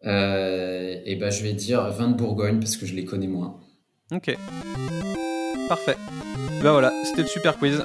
[0.06, 3.60] Euh, Eh ben, je vais dire vin de Bourgogne parce que je les connais moins.
[4.12, 4.36] Ok.
[5.70, 5.96] Parfait.
[6.62, 7.84] Ben voilà, c'était le super quiz.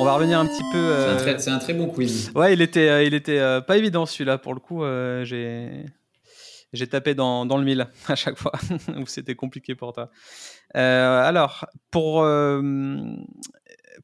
[0.00, 0.78] On va revenir un petit peu.
[0.78, 1.38] Euh...
[1.38, 2.30] C'est un, un, très bon quiz.
[2.34, 4.82] Ouais, il était, euh, il était euh, pas évident celui-là pour le coup.
[5.24, 5.84] J'ai,
[6.72, 8.52] j'ai tapé dans, dans, le mille à chaque fois
[8.96, 10.10] où c'était compliqué pour toi.
[10.74, 12.24] alors, pour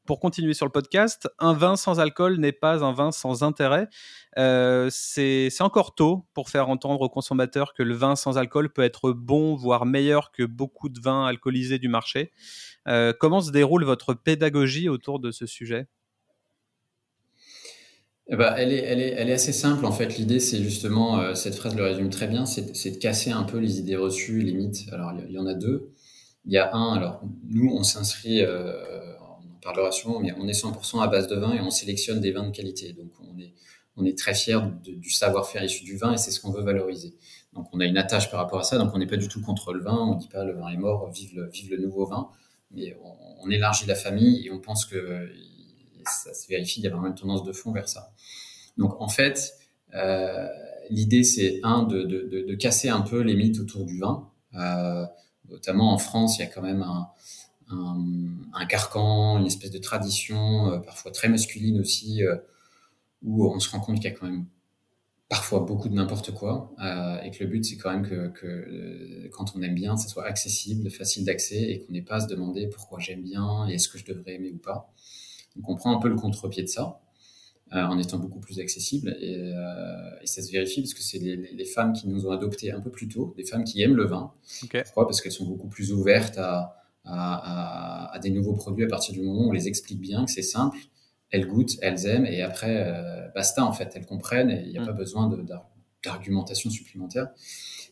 [0.05, 3.87] pour continuer sur le podcast, un vin sans alcool n'est pas un vin sans intérêt.
[4.35, 9.11] c'est encore tôt pour faire entendre aux consommateurs que le vin sans alcool peut être
[9.11, 12.31] bon, voire meilleur que beaucoup de vins alcoolisés du marché.
[12.87, 15.87] Euh, comment se déroule votre pédagogie autour de ce sujet?
[18.27, 20.17] Eh ben, elle, est, assez simple en fait.
[20.17, 23.59] L'idée, c'est justement, euh, cette phrase le résume très bien, c'est de casser un peu
[23.59, 24.85] les idées reçues, les mythes.
[24.91, 25.91] Alors, il y, en a deux.
[26.45, 29.13] Il y a un, alors, nous, on s'inscrit, euh,
[29.65, 32.21] on en parlera sûrement, mais on est 100% à base de vin et on sélectionne
[32.21, 32.93] des vins de qualité.
[32.93, 33.53] Donc, on est,
[33.97, 37.15] on est très fier du savoir-faire issu du vin et c'est ce qu'on veut valoriser.
[37.53, 39.41] Donc on a une attache par rapport à ça, donc on n'est pas du tout
[39.41, 41.77] contre le vin, on ne dit pas le vin est mort, vive le, vive le
[41.77, 42.29] nouveau vin,
[42.71, 42.97] mais
[43.41, 45.29] on, élargit la famille et on pense que
[46.05, 48.11] ça se vérifie, il y a vraiment une tendance de fond vers ça.
[48.77, 49.53] Donc en fait,
[49.93, 50.47] euh,
[50.89, 55.05] l'idée c'est un de, de, de, casser un peu les mythes autour du vin, euh,
[55.47, 57.07] notamment en France, il y a quand même un,
[58.63, 62.37] carcan, une espèce de tradition, euh, parfois très masculine aussi, euh,
[63.21, 64.45] où on se rend compte qu'il y a quand même
[65.27, 69.27] parfois beaucoup de n'importe quoi, euh, et que le but c'est quand même que, que,
[69.33, 72.27] quand on aime bien, ça soit accessible, facile d'accès, et qu'on n'ait pas à se
[72.27, 74.93] demander pourquoi j'aime bien et est-ce que je devrais aimer ou pas.
[75.57, 77.01] Donc on prend un peu le contre-pied de ça.
[77.71, 79.51] en étant beaucoup plus accessible et,
[80.21, 82.79] et, ça se vérifie parce que c'est les, les, femmes qui nous ont adoptés un
[82.79, 84.31] peu plus tôt, des femmes qui aiment le vin.
[84.85, 85.07] Pourquoi?
[85.07, 89.45] Parce qu'elles sont beaucoup plus ouvertes à, à, des nouveaux produits à partir du moment
[89.45, 90.77] où on les explique bien, que c'est simple,
[91.31, 94.77] elles goûtent, elles aiment, et après, euh, basta, en fait, elles comprennent, et il n'y
[94.77, 94.85] a mm.
[94.85, 95.29] pas besoin
[96.03, 97.29] d'argumentation supplémentaire.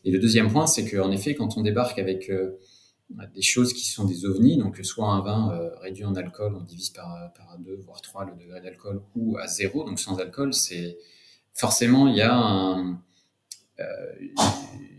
[0.04, 2.58] Et le deuxième point, c'est qu'en effet, quand on débarque avec euh,
[3.34, 6.62] des choses qui sont des ovnis, donc soit un vin euh, réduit en alcool, on
[6.62, 10.54] divise par, par deux, voire trois le degré d'alcool, ou à zéro, donc sans alcool,
[10.54, 10.98] c'est
[11.52, 13.00] forcément, il y a un...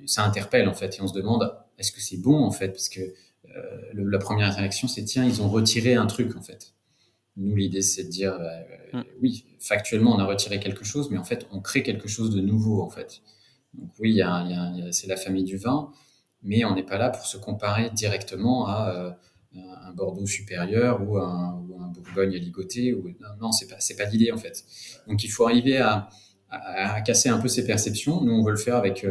[0.06, 2.90] ça interpelle, en fait, et on se demande, est-ce que c'est bon, en fait, parce
[2.90, 3.02] que
[3.56, 3.62] euh,
[3.94, 6.74] la première réaction, c'est tiens, ils ont retiré un truc en fait.
[7.38, 9.04] Nous, l'idée, c'est de dire euh, mm.
[9.22, 12.42] oui, factuellement, on a retiré quelque chose, mais en fait, on crée quelque chose de
[12.42, 13.22] nouveau en fait.
[13.74, 14.22] Donc oui,
[14.92, 15.92] c'est la famille du vin,
[16.44, 21.18] mais on n'est pas là pour se comparer directement à euh, un Bordeaux supérieur ou
[21.18, 21.62] un,
[21.94, 22.94] Bourgogne à ligoter.
[22.94, 24.64] Ou, non, non c'est pas, pas l'idée en fait.
[25.08, 26.10] Donc il faut arriver à,
[27.06, 28.22] casser un peu ces perceptions.
[28.22, 29.06] Nous, on veut le faire avec,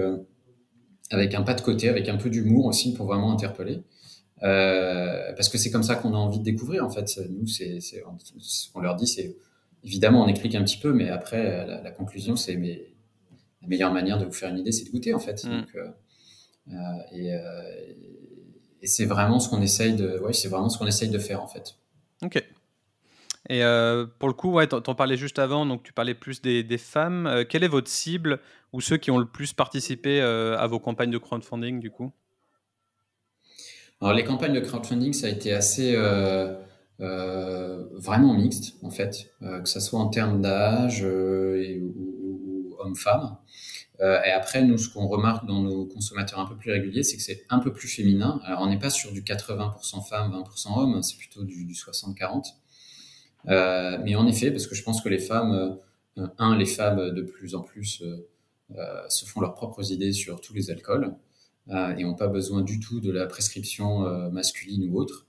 [1.11, 3.83] avec un pas de côté, avec un peu d'humour aussi pour vraiment interpeller.
[4.43, 7.21] Euh, parce que c'est comme ça qu'on a envie de découvrir en fait.
[7.31, 9.37] Nous, c'est, ce qu'on leur dit, c'est
[9.83, 12.89] évidemment on explique un petit peu, mais après la, conclusion, c'est mais
[13.63, 15.45] la meilleure manière de vous faire une idée, c'est de goûter en fait.
[15.45, 15.51] Mm.
[15.51, 15.89] Donc, euh,
[16.73, 17.33] euh,
[18.83, 21.43] et, c'est vraiment ce qu'on essaye de, ouais, c'est vraiment ce qu'on essaye de faire
[21.43, 21.77] en fait.
[22.23, 22.45] Ok.
[23.51, 23.61] Et
[24.19, 27.45] pour le coup, ouais, t'en, parlais juste avant, donc tu parlais plus des, des femmes.
[27.49, 28.41] quelle est votre cible
[28.73, 32.13] ou ceux qui ont le plus participé à vos campagnes de crowdfunding du coup?
[34.01, 36.55] Alors, les campagnes de crowdfunding, ça a été assez euh,
[37.01, 43.39] euh, vraiment mixte, en fait, euh, que ce soit en termes d'âge ou, hommes-femmes.
[44.01, 47.23] et après, nous, ce qu'on remarque dans nos consommateurs un peu plus réguliers, c'est que
[47.23, 48.41] c'est un peu plus féminin.
[48.45, 52.45] Alors, on n'est pas sur du 80% femmes, 20% hommes, c'est plutôt du, du 60-40.
[53.47, 55.79] mais en effet, parce que je pense que les femmes,
[56.17, 58.03] un, les femmes de plus en plus
[59.09, 61.17] se font leurs propres idées sur tous les alcools.
[61.71, 65.27] Euh, et n'ont pas besoin du tout de la prescription euh, masculine ou autre.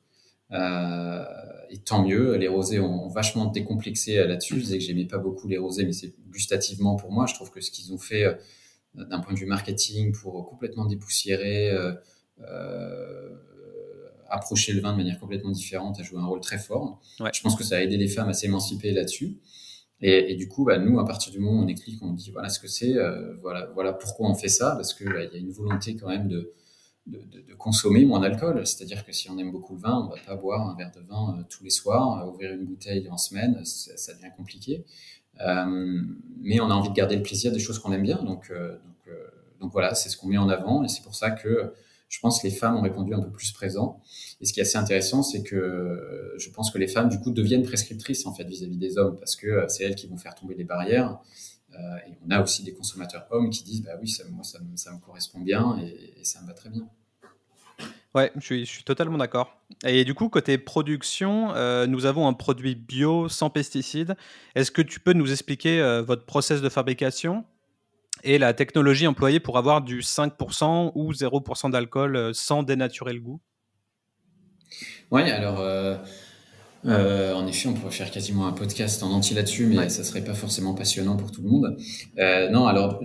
[0.52, 1.24] Euh,
[1.70, 4.56] et tant mieux, les rosés ont vachement décomplexé là-dessus.
[4.56, 7.26] Je disais que j'aimais pas beaucoup les rosés, mais c'est gustativement pour moi.
[7.26, 8.38] Je trouve que ce qu'ils ont fait
[8.94, 11.72] d'un point de vue marketing pour complètement dépoussiérer,
[14.30, 17.02] approcher le vin de manière complètement différente, a joué un rôle très fort.
[17.34, 19.38] Je pense que ça a aidé les femmes à s'émanciper là-dessus.
[20.02, 22.50] Et, du coup, bah, nous, à partir du moment où on explique, on dit voilà
[22.50, 25.40] ce que c'est, euh, voilà, voilà pourquoi on fait ça, parce qu'il bah, y a
[25.40, 26.54] une volonté quand même de,
[27.08, 28.66] de, consommer moins d'alcool.
[28.68, 31.02] C'est-à-dire que si on aime beaucoup le vin, on va pas boire un verre de
[31.02, 34.86] vin euh, tous les soirs, euh, ouvrir une bouteille en semaine, ça, devient compliqué.
[35.40, 38.22] mais on a envie de garder le plaisir des choses qu'on aime bien.
[38.22, 38.52] Donc
[39.72, 41.74] voilà, c'est ce qu'on met en avant, et c'est pour ça que
[42.16, 44.00] je pense que les femmes ont répondu un peu plus présent.
[44.40, 47.30] Et ce qui est assez intéressant, c'est que je pense que les femmes, du coup,
[47.30, 50.34] deviennent prescriptrices en fait vis-à-vis des hommes parce que euh, c'est elles qui vont faire
[50.34, 51.20] tomber les barrières.
[51.74, 54.60] Euh, et on a aussi des consommateurs hommes qui disent, bah oui, moi, ça,
[54.94, 56.88] me correspond bien et, ça me va très bien.
[58.14, 59.58] Ouais, je suis, totalement d'accord.
[59.86, 64.16] Et du coup, côté production, euh, nous avons un produit bio sans pesticides.
[64.56, 67.44] Est-ce que tu peux nous expliquer votre process de fabrication?
[68.26, 73.22] Et la technologie employée pour avoir du 5% ou 0% d'alcool euh, sans dénaturer le
[73.22, 73.40] goût
[75.12, 75.96] Oui, alors euh,
[76.86, 80.24] euh, en effet, on pourrait faire quasiment un podcast en entier là-dessus, mais ça serait
[80.24, 81.78] pas forcément passionnant pour tout le monde.
[82.52, 83.00] non, alors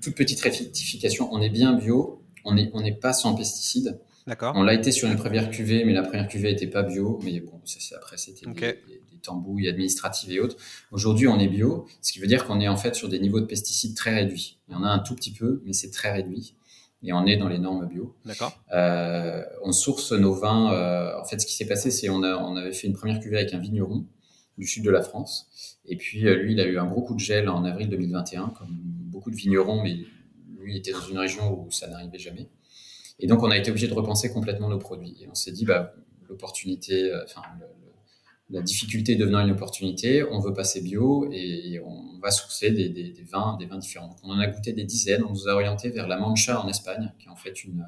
[0.00, 3.98] toute petite rectification, on est bien bio, on n'est on pas sans pesticides.
[4.26, 4.54] D'accord.
[4.56, 7.20] On l'a été sur une première cuvée, mais la première cuvée n'était pas bio.
[7.22, 8.46] Mais bon, ça, après, c'était
[9.22, 10.56] tambouilles administratives et autres.
[10.92, 13.40] Aujourd'hui, on est bio, ce qui veut dire qu'on est en fait sur des niveaux
[13.40, 14.58] de pesticides très réduits.
[14.68, 16.54] Il y en a un tout petit peu, mais c'est très réduit.
[17.02, 18.16] Et on est dans les normes bio.
[18.24, 18.58] D'accord.
[18.72, 20.72] Euh, on source nos vins.
[20.72, 23.38] Euh, en fait, ce qui s'est passé, c'est on, on avait fait une première cuvée
[23.38, 24.06] avec un vigneron
[24.58, 25.48] du sud de la France.
[25.84, 28.54] Et puis, euh, lui, il a eu un gros coup de gel en avril 2021,
[28.58, 29.98] comme beaucoup de vignerons, mais
[30.58, 32.48] lui il était dans une région où ça n'arrivait jamais.
[33.18, 35.16] Et donc, on a été obligé de repenser complètement nos produits.
[35.20, 35.94] Et on s'est dit, bah,
[36.28, 37.42] l'opportunité, enfin,
[38.50, 43.56] la difficulté devenant une opportunité, on veut passer bio et on va sourcer des, vins,
[43.58, 44.08] des vins différents.
[44.08, 45.24] Donc, on en a goûté des dizaines.
[45.24, 47.86] On nous a orienté vers la Mancha en Espagne, qui est en fait une,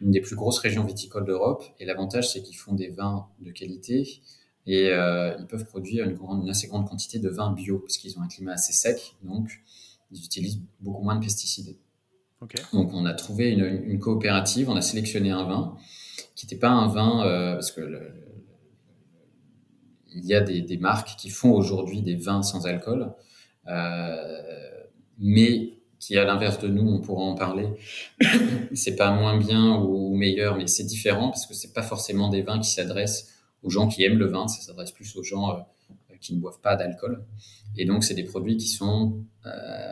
[0.00, 1.64] des plus grosses régions viticoles d'Europe.
[1.80, 4.20] Et l'avantage, c'est qu'ils font des vins de qualité
[4.66, 8.18] et euh, ils peuvent produire une, une, assez grande quantité de vins bio parce qu'ils
[8.18, 9.48] ont un climat assez sec, donc
[10.10, 11.76] ils utilisent beaucoup moins de pesticides.
[12.72, 15.76] Donc, on a trouvé une, coopérative, on a sélectionné un vin
[16.34, 18.12] qui n'était pas un vin euh, parce que
[20.14, 23.12] il y a des, marques qui font aujourd'hui des vins sans alcool,
[23.68, 24.84] euh,
[25.18, 27.68] mais qui, à l'inverse de nous, on pourra en parler,
[28.74, 32.42] c'est pas moins bien ou meilleur, mais c'est différent parce que c'est pas forcément des
[32.42, 35.60] vins qui s'adressent aux gens qui aiment le vin, ça s'adresse plus aux gens euh,
[36.20, 37.24] qui ne boivent pas d'alcool.
[37.76, 39.22] Et donc, c'est des produits qui sont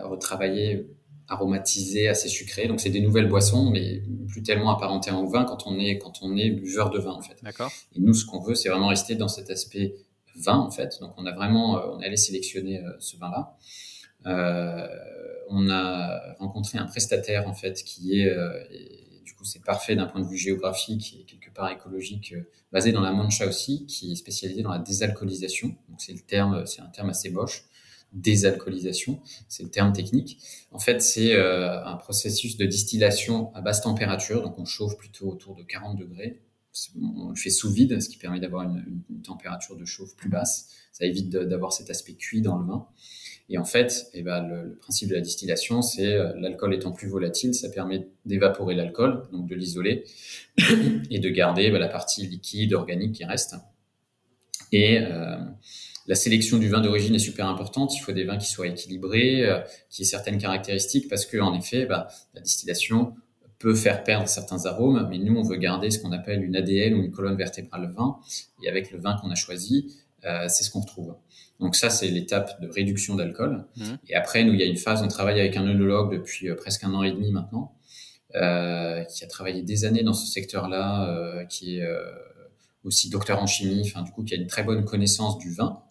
[0.02, 0.88] retravaillés,
[1.28, 2.68] aromatisés, assez sucrés.
[2.68, 6.20] Donc, c'est des nouvelles boissons, mais plus tellement apparentées au vin quand on est quand
[6.22, 7.36] on est buveur de vin en fait.
[7.42, 7.70] D'accord.
[7.94, 9.94] Et nous, ce qu'on veut, c'est vraiment rester dans cet aspect
[10.36, 10.98] vin en fait.
[11.00, 13.56] Donc on a vraiment, euh, on est allé sélectionner euh, ce vin-là.
[14.26, 14.86] Euh,
[15.50, 18.34] on a rencontré un prestataire en fait qui est,
[19.22, 22.34] du coup c'est parfait d'un point de vue géographique et quelque part écologique,
[22.72, 25.68] basé dans la Mancha aussi, qui est spécialisé dans la désalcoolisation.
[25.90, 27.64] Donc c'est le terme, c'est un terme assez moche
[28.14, 30.38] désalcoolisation, c'est le terme technique.
[30.70, 35.28] En fait, c'est euh, un processus de distillation à basse température, donc on chauffe plutôt
[35.28, 36.40] autour de 40 degrés
[37.00, 40.68] on le fait sous vide, ce qui permet d'avoir une, température de chauffe plus basse.
[40.92, 42.86] Ça évite d'avoir cet aspect cuit dans le vin.
[43.48, 47.08] Et en fait, eh ben, le, principe de la distillation, c'est euh, l'alcool étant plus
[47.08, 50.04] volatile, ça permet d'évaporer l'alcool, donc de l'isoler,
[51.10, 53.54] et de garder ben, la partie liquide, organique qui reste.
[54.74, 55.36] Et euh,
[56.08, 57.94] la sélection du vin d'origine est super importante.
[57.96, 61.54] Il faut des vins qui soient équilibrés, euh, qui aient certaines caractéristiques, parce que en
[61.54, 63.14] effet, ben, la distillation
[63.60, 66.92] peut faire perdre certains arômes, mais nous, on veut garder ce qu'on appelle une ADL
[66.92, 68.18] ou une colonne vertébrale vin.
[68.64, 71.14] Et avec le vin qu'on a choisi, euh, c'est ce qu'on retrouve.
[71.60, 73.64] Donc ça, c'est l'étape de réduction d'alcool.
[73.76, 73.84] Mmh.
[74.08, 76.82] Et après, nous, il y a une phase, on travaille avec un œnologue depuis presque
[76.82, 77.76] un an et demi maintenant,
[78.32, 81.86] qui a travaillé des années dans ce secteur-là, qui est
[82.84, 85.82] aussi docteur en chimie, enfin du coup, qui a une très bonne connaissance du vin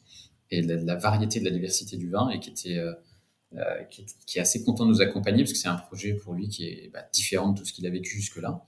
[0.52, 2.78] et de la, de la variété, de la diversité du vin, et qui était
[3.56, 6.14] euh, qui, est, qui, est, assez content de nous accompagner parce que c'est un projet
[6.14, 8.64] pour lui qui est bah, différent de tout ce qu'il a vécu jusque-là.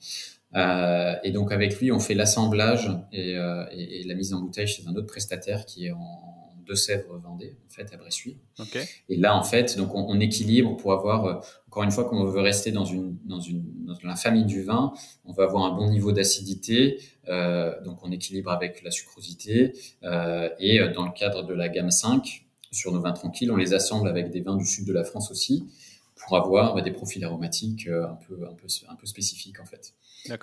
[0.56, 4.42] Euh, et donc avec lui, on fait l'assemblage et, euh, et, et, la mise en
[4.42, 6.36] bouteille chez un autre prestataire qui est en
[6.66, 8.36] Deux-Sèvres Vendée, en fait, à Bressuire.
[8.60, 8.84] Okay.
[9.10, 12.24] Et là, en fait, donc on, on équilibre pour avoir, euh, encore une fois, qu'on
[12.26, 14.94] veut rester dans une, dans une, dans la famille du vin,
[15.26, 20.50] on va avoir un bon niveau d'acidité, euh, donc on équilibre avec la sucrosité, euh,
[20.60, 24.08] et dans le cadre de la gamme 5, sur nos vins tranquilles, on les assemble
[24.08, 25.68] avec des vins du sud de la France aussi
[26.16, 29.66] pour avoir bah, des profils aromatiques euh, un peu un peu un peu spécifiques en
[29.66, 29.94] fait.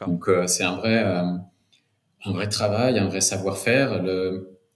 [0.07, 1.37] Donc euh, c'est un vrai euh,
[2.25, 4.03] un vrai travail, un vrai savoir-faire.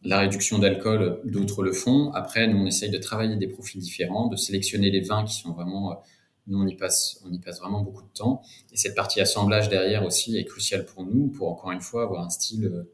[0.02, 2.12] La réduction d'alcool, d'autres le font.
[2.12, 5.52] Après, nous on essaye de travailler des profils différents, de sélectionner les vins qui sont
[5.52, 6.00] vraiment
[6.46, 8.42] nous, on y passe, on y passe vraiment beaucoup de temps.
[8.72, 12.24] Et cette partie assemblage derrière aussi est cruciale pour nous, pour encore une fois avoir
[12.24, 12.86] un style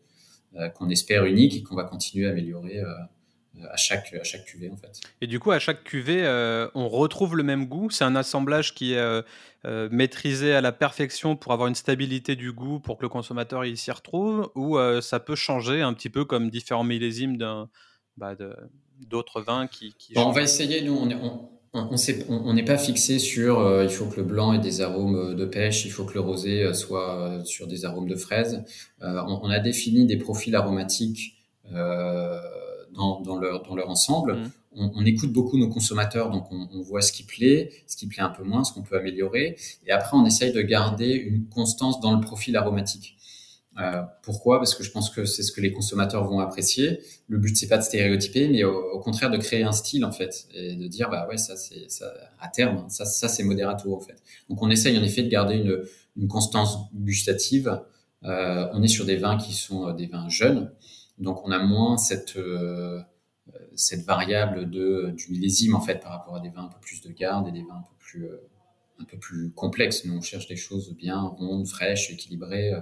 [0.56, 2.86] euh, qu'on espère unique et qu'on va continuer à améliorer euh,
[3.70, 5.00] à chaque, à chaque cuvée en fait.
[5.20, 7.90] Et du coup, à chaque cuvée, euh, on retrouve le même goût.
[7.90, 9.22] C'est un assemblage qui est euh,
[9.64, 13.64] euh, maîtrisé à la perfection pour avoir une stabilité du goût, pour que le consommateur
[13.76, 17.36] s'y retrouve, ou euh, ça peut changer un petit peu comme différents millésimes
[18.16, 18.34] bah,
[19.00, 19.94] d'autres vins qui.
[19.98, 20.82] qui bon, on va essayer.
[20.82, 21.50] Nous, on est, on...
[21.74, 25.44] On n'est pas fixé sur euh, il faut que le blanc ait des arômes de
[25.46, 28.62] pêche, il faut que le rosé soit sur des arômes de fraise.
[29.00, 31.38] Euh, on, on, a défini des profils aromatiques
[31.72, 32.38] euh,
[32.94, 34.34] dans, dans, leur, dans leur ensemble.
[34.34, 34.50] Mmh.
[34.74, 38.06] On, on, écoute beaucoup nos consommateurs, donc on, on, voit ce qui plaît, ce qui
[38.06, 39.56] plaît un peu moins, ce qu'on peut améliorer.
[39.86, 43.16] Et après, on essaye de garder une constance dans le profil aromatique.
[43.80, 44.58] Euh, pourquoi?
[44.58, 47.00] Parce que je pense que c'est ce que les consommateurs vont apprécier.
[47.28, 50.12] Le but c'est pas de stéréotyper, mais au, au, contraire de créer un style en
[50.12, 53.96] fait et de dire bah ouais ça c'est ça à terme ça ça c'est moderato
[53.96, 54.22] en fait.
[54.50, 55.84] Donc on essaye en effet de garder une,
[56.16, 57.80] une constance gustative.
[58.24, 60.70] Euh, on est sur des vins qui sont euh, des vins jeunes,
[61.18, 63.00] donc on a moins cette euh,
[63.74, 67.00] cette variable de du millésime en fait par rapport à des vins un peu plus
[67.00, 68.48] de garde et des vins un peu plus euh,
[69.00, 70.04] un peu plus complexes.
[70.04, 72.72] Nous on cherche des choses bien rondes, fraîches, équilibrées.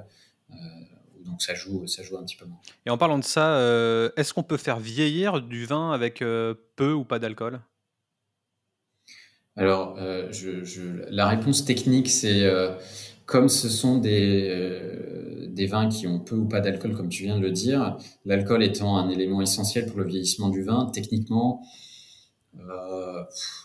[0.54, 2.60] Euh, donc ça joue, ça joue un petit peu moins.
[2.86, 6.54] Et en parlant de ça, euh, est-ce qu'on peut faire vieillir du vin avec euh,
[6.76, 7.60] peu ou pas d'alcool?
[9.56, 9.98] Alors,
[10.30, 12.50] je, je, la réponse technique, c'est
[13.26, 17.36] comme ce sont des, des vins qui ont peu ou pas d'alcool, comme tu viens
[17.36, 21.62] de le dire, l'alcool étant un élément essentiel pour le vieillissement du vin, techniquement,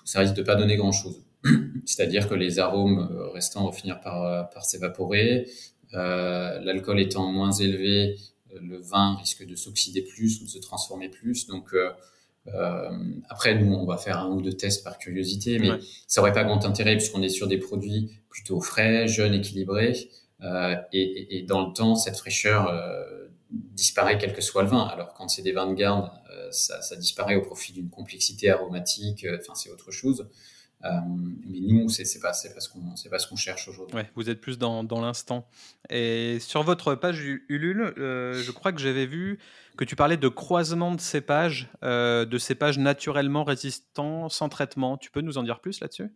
[0.04, 1.22] ça risque de pas donner grand-chose.
[1.86, 5.48] C'est-à-dire que les arômes restants vont finir par, par s'évaporer.
[5.96, 8.18] Euh, l'alcool étant moins élevé,
[8.62, 11.48] le vin risque de s'oxyder plus ou de se transformer plus.
[11.48, 11.74] Donc
[13.30, 15.72] après, nous, on va faire un ou deux tests par curiosité, mais
[16.08, 20.10] ça aurait pas grand intérêt puisqu'on est sur des produits plutôt frais, jeunes, équilibrés.
[20.94, 22.72] Et, et, dans le temps, cette fraîcheur
[23.50, 24.84] disparaît quel que soit le vin.
[24.84, 26.12] Alors quand c'est des vins de garde,
[26.52, 29.26] ça, ça, disparaît au profit d'une complexité aromatique.
[29.40, 30.28] Enfin, c'est autre chose.
[30.86, 30.90] Euh,
[31.48, 33.96] mais nous, c'est pas, pas ce qu'on pas ce qu'on cherche aujourd'hui.
[33.96, 35.48] Ouais, vous êtes plus dans, dans l'instant.
[35.90, 37.20] Et sur votre page
[37.50, 39.40] Ulule, euh, je crois que j'avais vu
[39.78, 44.98] que tu parlais de croisement de cépages, euh, de cépages naturellement résistants sans traitement.
[44.98, 46.12] Tu peux nous en dire plus là-dessus?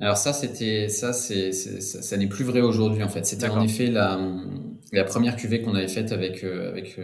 [0.00, 3.26] Alors ça, c'était ça, c'est ça, n'est plus vrai aujourd'hui en fait.
[3.26, 4.18] C'était en effet la,
[4.92, 6.98] la première cuvée qu'on avait faite avec avec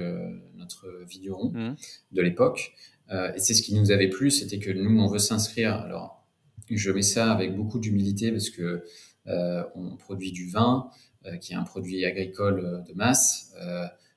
[0.56, 1.76] notre vigneron mmh.
[2.12, 2.72] de l'époque,
[3.12, 5.74] et c'est ce qui nous avait plu, c'était que nous on veut s'inscrire.
[5.74, 6.17] Alors
[6.76, 8.84] je mets ça avec beaucoup d'humilité parce que
[9.26, 10.90] euh, on produit du vin,
[11.26, 13.52] euh, qui est un produit agricole euh, de masse.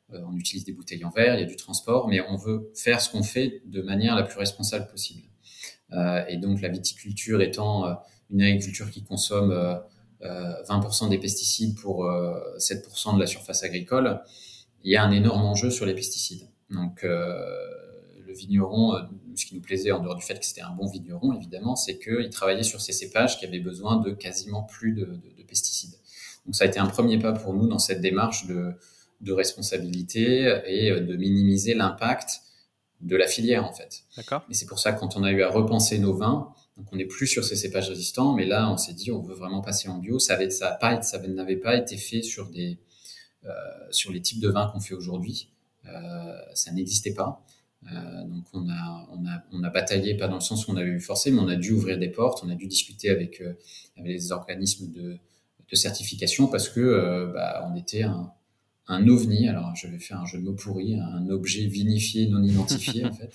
[0.10, 3.00] on utilise des bouteilles en verre, il y a du transport, mais on veut faire
[3.00, 5.26] ce qu'on fait de manière la plus responsable possible.
[6.28, 7.98] et donc la viticulture étant
[8.30, 9.54] une agriculture qui consomme
[10.22, 12.06] 20% des pesticides pour
[12.58, 14.20] 7% de la surface agricole,
[14.84, 16.50] il y a un énorme enjeu sur les pesticides.
[16.70, 17.06] Donc
[18.32, 19.02] le vigneron, euh,
[19.36, 21.98] ce qui nous plaisait en dehors du fait que c'était un bon vigneron, évidemment, c'est
[21.98, 25.96] qu'il travaillait sur ces cépages qui avaient besoin de quasiment plus de, pesticides.
[26.46, 28.74] Donc ça a été un premier pas pour nous dans cette démarche de,
[29.32, 32.42] responsabilité et euh, de minimiser l'impact
[33.02, 34.04] de la filière en fait.
[34.18, 34.44] D'accord.
[34.50, 36.96] Et c'est pour ça que quand on a eu à repenser nos vins, donc on
[36.96, 39.90] n'est plus sur ces cépages résistants, mais là on s'est dit on veut vraiment passer
[39.90, 40.20] en bio.
[40.20, 42.80] Ça, avait, ça, pas, ça n'avait pas été fait sur des
[43.46, 43.50] euh,
[43.92, 45.50] sur les types de vins qu'on fait aujourd'hui.
[46.54, 47.46] ça n'existait pas.
[47.88, 50.78] Euh, donc on a, on, a, on a bataillé, pas dans le sens où on
[50.78, 53.42] a eu forcé, mais on a dû ouvrir des portes, on a dû discuter avec,
[53.42, 53.54] euh,
[53.98, 55.18] avec les organismes de,
[55.70, 58.32] de, certification parce que euh, bah, on était un,
[58.88, 59.48] un ovni.
[59.48, 63.14] Alors je vais faire un jeu de mots pourri, un objet vinifié non identifié en
[63.14, 63.34] fait.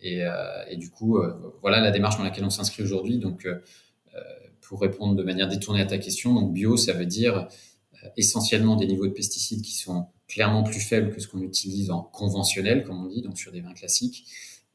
[0.00, 0.22] Et,
[0.70, 1.18] et, du coup,
[1.62, 3.18] voilà la démarche dans laquelle on s'inscrit aujourd'hui.
[3.18, 3.48] Donc,
[4.60, 7.48] pour répondre de manière détournée à ta question, donc bio, ça veut dire
[8.16, 12.02] essentiellement des niveaux de pesticides qui sont clairement plus faible que ce qu'on utilise en
[12.02, 14.26] conventionnel, comme on dit, donc sur des vins classiques,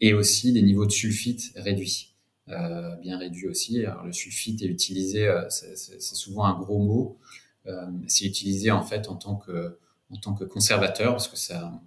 [0.02, 2.16] et aussi des niveaux de sulfite réduits,
[2.50, 3.86] euh, bien réduits aussi.
[3.86, 7.20] Alors le sulfite est utilisé, euh, c'est souvent un gros mot,
[7.68, 9.78] euh, c'est utilisé en fait en tant que
[10.10, 11.82] en tant que conservateur parce que ça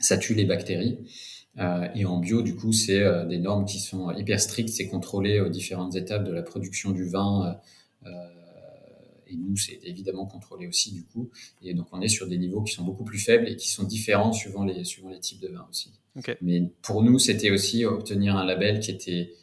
[0.00, 0.98] ça tue les bactéries.
[1.58, 4.88] Euh, et en bio, du coup, c'est euh, des normes qui sont hyper strictes, c'est
[4.88, 7.58] contrôlé aux différentes étapes de la production du vin.
[9.34, 11.30] Et nous, c'est évidemment contrôlé aussi du coup.
[11.62, 13.84] Et donc, on est sur des niveaux qui sont beaucoup plus faibles et qui sont
[13.84, 15.92] différents suivant les, suivant les types de vins aussi.
[16.40, 19.34] Mais pour nous, c'était aussi obtenir un label qui était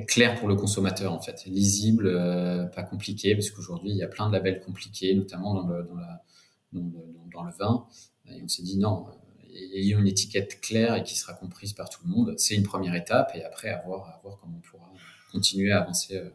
[0.00, 4.08] clair pour le consommateur en fait, lisible, euh, pas compliqué, parce qu'aujourd'hui, il y a
[4.08, 6.24] plein de labels compliqués, notamment dans le, dans, la,
[6.72, 7.86] dans, le, dans le, vin.
[8.30, 11.90] Et on s'est dit non, euh, ayons une étiquette claire et qui sera comprise par
[11.90, 12.34] tout le monde.
[12.38, 14.90] C'est une première étape et après, à voir, à voir comment on pourra
[15.30, 16.30] continuer à avancer euh,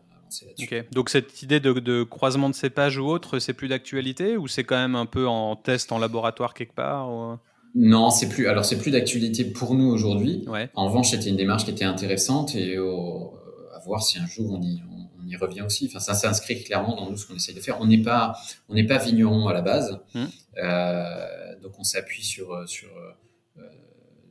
[0.92, 4.78] donc cette idée de, croisement de cépages ou autre, c'est plus d'actualité ou c'est quand
[4.78, 7.40] même un peu en test en laboratoire quelque part
[7.76, 8.48] Non, c'est plus.
[8.48, 10.46] Alors c'est plus d'actualité pour nous aujourd'hui.
[10.76, 14.62] En revanche, c'était une démarche qui était intéressante et à voir si un jour on
[14.62, 15.88] y, on, y revient aussi.
[15.88, 17.80] Enfin, ça s'inscrit clairement dans nous ce qu'on essaie de faire.
[17.80, 18.38] On n'est pas,
[18.68, 20.28] on n'est pas vigneron à la base, hum.
[20.58, 23.62] euh, donc on s'appuie sur sur euh,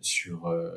[0.01, 0.71] sur euh,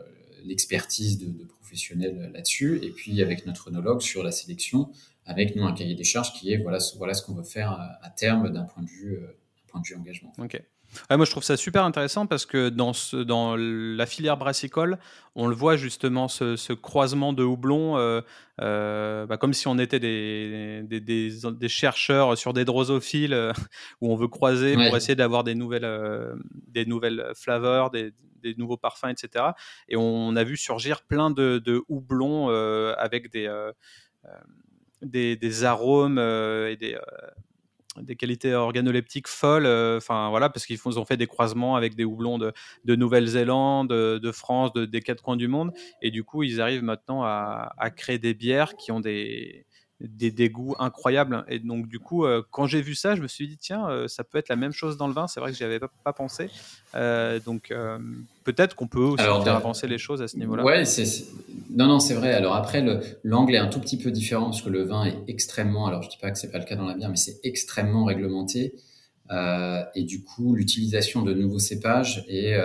[0.43, 4.89] l'expertise de, de professionnels là-dessus, et puis avec notre œnologue sur la sélection
[5.31, 8.09] avec nous un cahier des charges qui est voilà, voilà ce qu'on veut faire à,
[8.09, 10.33] terme d'un point de vue, euh, point de vue engagement.
[10.37, 10.61] Ok.
[11.09, 14.99] moi, je trouve ça super intéressant parce que dans, ce, dans la filière brassicole,
[15.35, 18.21] on le voit justement, ce, croisement de houblon, euh,
[18.59, 23.53] euh, bah, comme si on était des, des, des, chercheurs sur des drosophiles
[24.01, 26.35] où on veut croiser pour essayer d'avoir des nouvelles,
[26.67, 28.11] des nouvelles flaveurs, des,
[28.43, 29.45] des, nouveaux parfums, etc.
[29.87, 32.49] Et on a vu surgir plein de, de houblons
[32.97, 33.47] avec des
[35.01, 39.65] des, arômes euh, et des, euh, des qualités organoleptiques folles.
[39.65, 42.53] Euh, enfin voilà, parce qu'ils ont fait des croisements avec des houblons de,
[42.95, 47.23] Nouvelle-Zélande, de, France, de, des quatre coins du monde, et du coup ils arrivent maintenant
[47.23, 49.65] à créer des bières qui ont des
[50.01, 51.45] des, des, goûts incroyables.
[51.47, 54.07] Et donc, du coup, euh, quand j'ai vu ça, je me suis dit, tiens, euh,
[54.07, 55.27] ça peut être la même chose dans le vin.
[55.27, 56.49] C'est vrai que j'y avais pas, pensé.
[56.95, 57.73] Euh, donc,
[58.43, 60.63] peut-être qu'on peut aussi faire avancer les choses à ce niveau-là.
[60.63, 61.25] Ouais, c'est,
[61.69, 62.33] non, non, c'est vrai.
[62.33, 62.83] Alors après,
[63.23, 66.09] l'angle est un tout petit peu différent parce que le vin est extrêmement, alors je
[66.09, 68.73] dis pas que c'est pas le cas dans la bière, mais c'est extrêmement réglementé.
[69.31, 72.57] et du coup, l'utilisation de nouveaux cépages est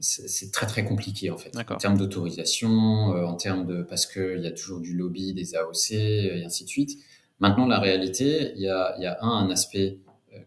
[0.00, 4.36] c'est très très compliqué en fait en termes d'autorisation, euh, en termes de parce que
[4.36, 6.98] il y a toujours du lobby des AOC et ainsi de suite.
[7.40, 9.98] Maintenant, la réalité, il y a, y a un, un aspect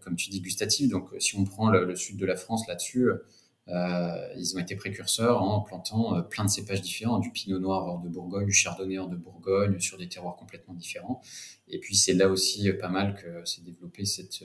[0.02, 0.90] comme tu dis, gustative.
[0.90, 3.10] Donc, si on prend le, sud de la France là-dessus,
[3.68, 8.10] ils ont été précurseurs en plantant plein de cépages différents, du pinot noir hors de
[8.10, 11.22] Bourgogne, du chardonnay hors de Bourgogne, sur des terroirs complètement différents.
[11.68, 14.44] Et puis, c'est là aussi pas mal que s'est développée cette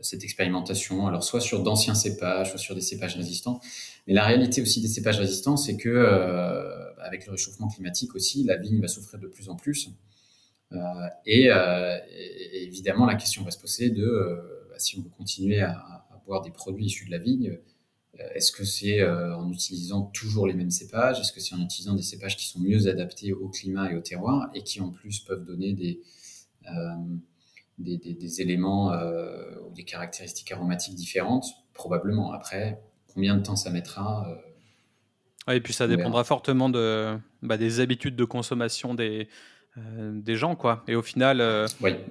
[0.00, 3.60] cette expérimentation, alors soit sur d'anciens cépages, soit sur des cépages résistants.
[4.06, 8.44] Mais la réalité aussi des cépages résistants, c'est que euh, avec le réchauffement climatique aussi,
[8.44, 9.90] la vigne va souffrir de plus en plus.
[10.72, 10.76] Euh,
[11.26, 11.98] et, euh,
[12.54, 16.22] évidemment, la question va se poser de euh, bah, si on veut continuer à, à,
[16.24, 17.58] boire des produits issus de la vigne,
[18.18, 21.20] euh, est-ce que c'est en utilisant toujours les mêmes cépages?
[21.20, 24.00] Est-ce que c'est en utilisant des cépages qui sont mieux adaptés au climat et au
[24.00, 26.00] terroir et qui en plus peuvent donner des
[27.78, 32.32] des, des, éléments euh, ou des caractéristiques aromatiques différentes Probablement.
[32.32, 32.80] Après,
[33.12, 34.26] combien de temps ça mettra
[35.48, 39.28] euh, Et puis ça dépendra fortement de, bah, des habitudes de consommation des,
[39.78, 40.54] euh, des gens.
[40.54, 40.84] Quoi.
[40.86, 41.42] Et au final,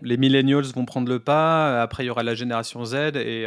[0.02, 1.82] les millennials vont prendre le pas.
[1.82, 3.46] Après, il y aura la génération Z et,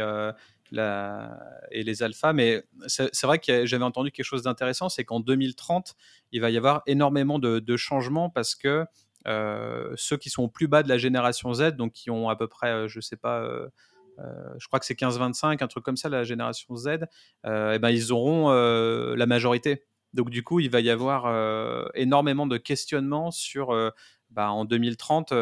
[0.71, 1.37] la,
[1.71, 2.33] et les alphas.
[2.33, 5.95] Mais c'est vrai que j'avais entendu quelque chose d'intéressant c'est qu'en 2030,
[6.31, 8.85] il va y avoir énormément de, de changements parce que
[9.25, 12.47] ceux qui sont au plus bas de la génération Z, donc qui ont à peu
[12.47, 13.67] près, euh, je sais pas, euh,
[14.57, 16.97] je crois que c'est 15-25, un truc comme ça, la génération Z, et
[17.45, 19.83] eh ben, ils auront la majorité.
[20.13, 21.25] Donc du coup, il va y avoir
[21.95, 23.75] énormément de questionnements sur,
[24.29, 25.33] bah, en 2030,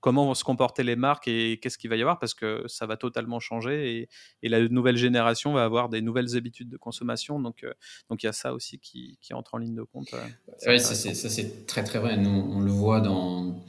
[0.00, 2.86] comment vont se comporter les marques et qu'est-ce qu'il va y avoir parce que ça
[2.86, 4.08] va totalement changer
[4.42, 7.40] et, la nouvelle génération va avoir des nouvelles habitudes de consommation.
[7.40, 7.72] Donc, euh,
[8.08, 10.14] donc il y a ça aussi qui, entre en ligne de compte.
[10.14, 10.26] Euh,
[10.66, 12.16] oui, ça c'est très très vrai.
[12.16, 13.64] Nous, on le voit dans.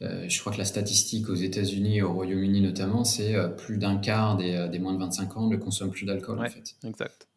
[0.00, 3.96] Euh, je crois que la statistique aux États-Unis et au Royaume-Uni notamment, c'est plus d'un
[3.96, 6.76] quart des, moins de 25 ans ne consomment plus d'alcool en fait.
[6.84, 7.28] Exact.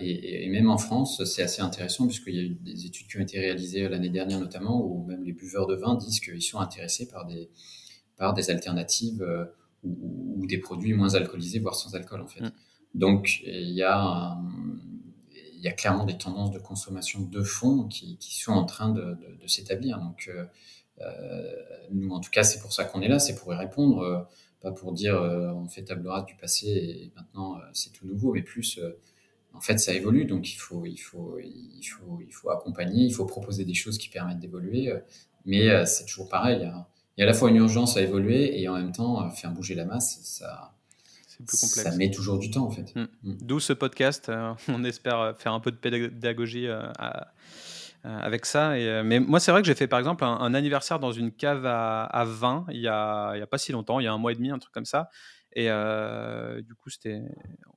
[0.00, 3.20] et, même en France, c'est assez intéressant puisqu'il y a eu des études qui ont
[3.20, 7.08] été réalisées l'année dernière notamment où même les buveurs de vin disent qu'ils sont intéressés
[7.08, 7.50] par des,
[8.22, 9.44] par des alternatives euh,
[9.82, 12.40] ou, des produits moins alcoolisés, voire sans alcool en fait.
[12.40, 12.52] Mm.
[12.94, 14.38] Donc il y, a,
[15.54, 18.90] il y a clairement des tendances de consommation de fond qui, qui sont en train
[18.90, 19.98] de, de, s'établir.
[19.98, 20.44] Donc euh, euh,
[21.90, 24.28] nous, en tout cas, c'est pour ça qu'on est là, c'est pour y répondre,
[24.60, 28.42] pas pour dire on fait table rase du passé et maintenant c'est tout nouveau, mais
[28.42, 28.80] plus
[29.54, 33.12] en fait, ça évolue, donc il faut, il faut, il faut, il faut accompagner, il
[33.12, 34.92] faut proposer des choses qui permettent d'évoluer,
[35.44, 36.58] mais c'est toujours pareil.
[36.60, 38.74] Il y a, il y a à la fois une urgence à évoluer et en
[38.74, 40.72] même temps faire bouger la masse, ça,
[41.46, 42.94] ça met toujours du temps en fait.
[42.94, 43.06] Mm.
[43.22, 43.36] Mm.
[43.42, 44.28] D'où ce podcast.
[44.28, 46.82] Euh, on espère faire un peu de pédagogie euh,
[48.04, 48.78] avec ça.
[48.78, 51.32] Et, euh, mais moi, c'est vrai que j'ai fait par exemple un, anniversaire dans une
[51.32, 54.32] cave à, à vin il y, a, pas si longtemps, il y a un mois
[54.32, 55.08] et demi, un truc comme ça.
[55.54, 57.20] Et euh, du coup, c'était,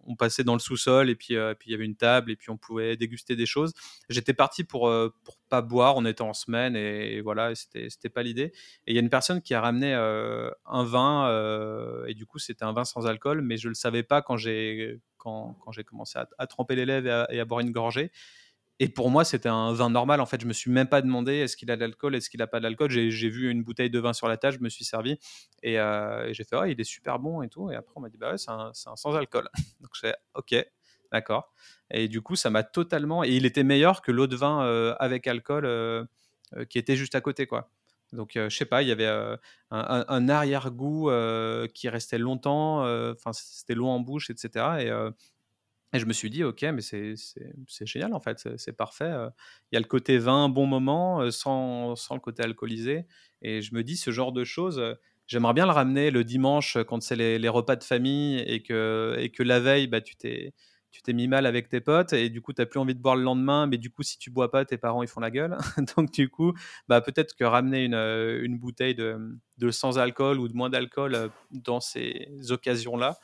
[0.08, 2.50] on passait dans le sous-sol et puis, euh, il y avait une table et puis
[2.50, 3.74] on pouvait déguster des choses.
[4.10, 5.14] J'étais parti pour euh,
[5.50, 8.54] pas boire, on était en semaine et, voilà, c'était c'était pas l'idée.
[8.88, 12.64] Et il y a une personne qui a ramené un vin et du coup c'était
[12.64, 15.02] un vin sans alcool, mais je le savais pas quand j'ai
[15.86, 18.12] commencé à, à, tremper les lèvres et à boire une gorgée.
[18.80, 20.20] Et pour moi, c'était un vin normal.
[20.20, 22.42] En fait, je me suis même pas demandé est-ce qu'il a de l'alcool, est-ce qu'il
[22.42, 22.92] a pas d'alcool.
[22.92, 25.18] J'ai, vu une bouteille de vin sur la table, je me suis servi
[25.64, 27.72] et, euh, j'ai fait ouais, il est super bon et tout.
[27.72, 29.48] Et après, on m'a dit bah ouais, c'est un, sans alcool.
[29.80, 30.56] Donc j'ai ok,
[31.12, 31.54] d'accord.
[31.90, 33.24] Et du coup, ça m'a totalement.
[33.24, 36.06] Et il était meilleur que l'autre vin euh, avec alcool euh,
[36.70, 37.72] qui était juste à côté, quoi.
[38.14, 39.40] Donc, je sais pas, il y avait un,
[39.72, 41.10] un, arrière-goût
[41.74, 44.66] qui restait longtemps, enfin, c'était long en bouche, etc.
[44.80, 44.92] Et,
[45.94, 47.16] et je me suis dit, ok, mais c'est
[47.86, 49.06] génial en fait, c'est parfait.
[49.06, 49.30] Euh.
[49.72, 53.06] Il y a le côté vin, bon moment, euh, sans, sans, le côté alcoolisé.
[53.42, 54.96] Et je me dis, ce genre de choses, euh,
[55.28, 59.30] j'aimerais bien le ramener le dimanche quand c'est les, repas de famille et que, et
[59.30, 60.54] que la veille, bah, tu t'es
[61.14, 63.22] mis mal avec tes potes et du coup tu n'as plus envie de boire le
[63.22, 65.58] lendemain mais du coup si tu bois pas tes parents ils font la gueule
[65.98, 66.54] donc du coup
[66.88, 71.30] bah peut-être que ramener une, une bouteille de, de, sans alcool ou de moins d'alcool
[71.52, 73.20] dans ces occasions là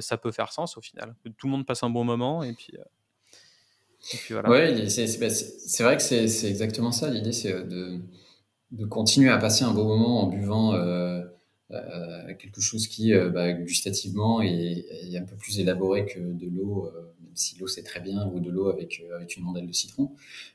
[0.00, 1.14] ça peut faire sens au final.
[1.36, 2.72] Tout le monde passe un bon moment et puis.
[2.78, 2.82] Euh,
[4.30, 4.48] voilà.
[4.48, 7.10] Ouais, bah, c'est vrai que c'est exactement ça.
[7.10, 7.98] L'idée, c'est euh,
[8.72, 10.72] de, continuer à passer un bon moment en buvant
[12.38, 17.58] quelque chose qui, bah, gustativement, est, un peu plus élaboré que de l'eau, même si
[17.58, 19.02] l'eau c'est très bien, ou de l'eau avec,
[19.36, 20.12] une rondelle de citron.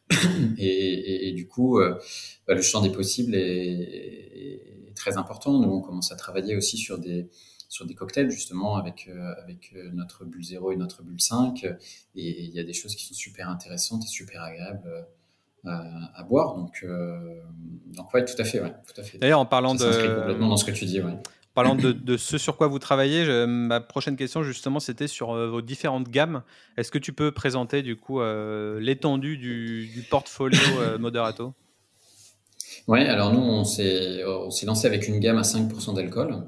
[0.58, 1.80] et, du coup,
[2.48, 5.60] bah, le champ des possibles est, très important.
[5.60, 7.28] Nous, on commence à travailler aussi sur des,
[7.74, 11.64] sur des cocktails justement avec euh, avec euh, notre bulle 0 et notre bulle 5
[11.64, 11.76] et
[12.16, 15.08] il y a des choses qui sont super intéressantes et super agréables
[15.66, 15.70] euh,
[16.14, 16.56] à, boire.
[16.56, 16.86] Donc
[17.88, 19.18] donc ouais tout à fait ouais tout à fait.
[19.18, 21.18] D'ailleurs en parlant de complètement dans ce que tu dis ouais.
[21.56, 25.62] Parlant de, de, ce sur quoi vous travaillez, ma prochaine question justement c'était sur vos
[25.62, 26.42] différentes gammes.
[26.78, 28.22] Est-ce que tu peux présenter du coup
[28.80, 30.60] l'étendue du, du, portfolio
[31.00, 31.54] Moderato?
[32.88, 34.24] Oui, alors nous on s'est
[34.66, 36.44] lancé avec une gamme à 5% d'alcool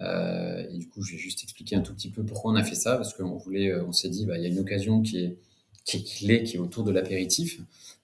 [0.00, 2.74] et du coup, je vais juste expliquer un tout petit peu pourquoi on a fait
[2.74, 5.38] ça, parce qu'on voulait, on s'est dit, bah, il y a une occasion qui est,
[5.84, 7.60] qui est clé, qui est autour de l'apéritif.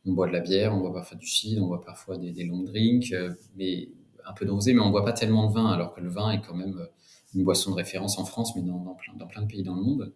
[0.07, 2.45] On boit de la bière, on boit parfois du cidre, on boit parfois des, des
[2.45, 3.15] long drinks,
[3.57, 3.89] mais
[4.27, 6.31] un peu de rosé, mais on boit pas tellement de vin, alors que le vin
[6.31, 6.87] est quand même
[7.35, 9.83] une boisson de référence en France, mais dans, plein, dans plein de pays dans le
[9.83, 10.13] monde.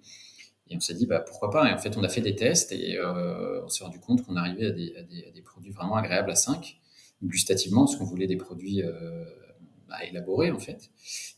[0.68, 1.68] Et on s'est dit, bah, pourquoi pas?
[1.70, 4.36] Et en fait, on a fait des tests et euh, on s'est rendu compte qu'on
[4.36, 6.78] arrivait à des, produits vraiment agréables à 5,
[7.22, 9.24] gustativement, parce qu'on voulait des produits euh,
[9.90, 10.90] à élaborer, en fait.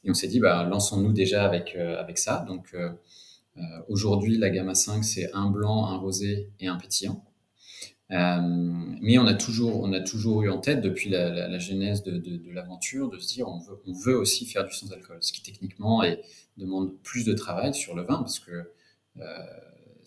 [0.04, 2.44] Et on s'est dit, bah, lançons-nous déjà avec, euh, avec ça.
[2.46, 2.90] Donc, euh,
[3.56, 7.24] euh, aujourd'hui, la gamme A5, c'est un blanc, un rosé et un pétillant.
[8.10, 12.50] Mais on a toujours, on a toujours eu en tête depuis la, la, genèse de,
[12.52, 15.42] l'aventure de se dire on veut, on veut aussi faire du sans alcool, ce qui
[15.42, 16.22] techniquement est,
[16.56, 18.72] demande plus de travail sur le vin parce que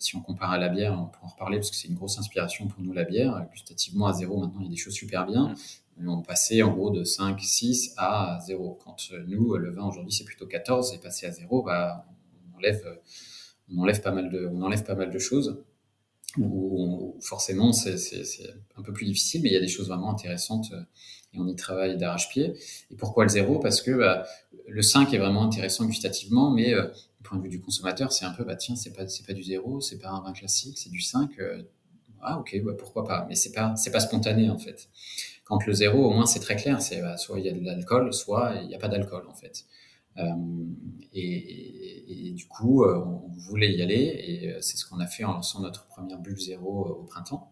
[0.02, 2.18] si on compare à la bière, on peut en reparler parce que c'est une grosse
[2.18, 3.46] inspiration pour nous la bière.
[3.52, 5.54] Gustativement à zéro, maintenant il y a des choses super bien.
[5.98, 6.08] Mmh.
[6.08, 8.78] On passait en gros de 5, 6 à 0.
[8.84, 12.06] Quand nous, le vin aujourd'hui c'est plutôt 14 et passer à 0, bah,
[12.52, 13.00] on enlève,
[13.70, 15.62] on enlève pas mal de, on enlève pas mal de choses
[16.38, 17.96] où forcément c'est
[18.76, 20.80] un peu plus difficile, mais il y a des choses vraiment intéressantes euh,
[21.34, 22.54] et on y travaille d'arrache-pied.
[22.90, 23.58] Et pourquoi le zéro?
[23.58, 24.26] Parce que bah,
[24.68, 28.24] le 5 est vraiment intéressant gustativement, mais euh, du point de vue du consommateur, c'est
[28.24, 30.90] un peu, bah tiens, c'est pas, pas du zéro, c'est pas un vin classique, c'est
[30.90, 31.38] du 5.
[31.38, 31.62] Euh,
[32.22, 33.26] ah ok, bah, pourquoi pas?
[33.28, 34.88] Mais c'est pas, pas spontané en fait.
[35.44, 37.64] Quand le zéro, au moins c'est très clair, c'est bah, soit il y a de
[37.64, 39.64] l'alcool, soit il n'y a pas d'alcool en fait.
[40.18, 40.24] Euh,
[41.12, 45.00] et, et, et, du coup, euh, on voulait y aller et euh, c'est ce qu'on
[45.00, 47.50] a fait en lançant notre première bulle zéro au printemps,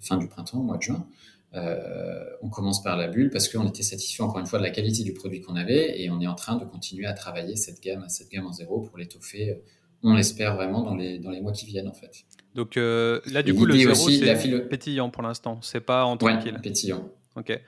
[0.00, 1.06] fin du printemps, au mois de juin.
[1.54, 4.70] Euh, on commence par la bulle parce qu'on était satisfait encore une fois de la
[4.70, 7.82] qualité du produit qu'on avait et on est en train de continuer à travailler cette
[7.82, 9.60] gamme, cette gamme en zéro pour l'étoffer.
[10.02, 12.24] On l'espère vraiment dans les, dans les mois qui viennent en fait.
[12.54, 16.54] Donc euh, là du coup le zéro c'est pétillant pour l'instant, c'est pas en tranquille.
[16.54, 17.10] Ouais, pétillant.
[17.36, 17.60] Ok.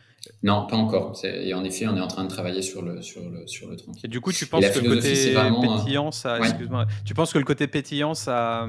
[0.43, 1.19] Non, pas encore.
[1.25, 3.77] Et en effet, on est en train de travailler sur le sur le sur le
[3.77, 4.03] tranquille.
[4.05, 5.79] Et du coup, tu penses que le côté vraiment...
[5.79, 6.49] pétillant, ça, ouais.
[7.05, 8.69] tu penses que le côté pétillant, ça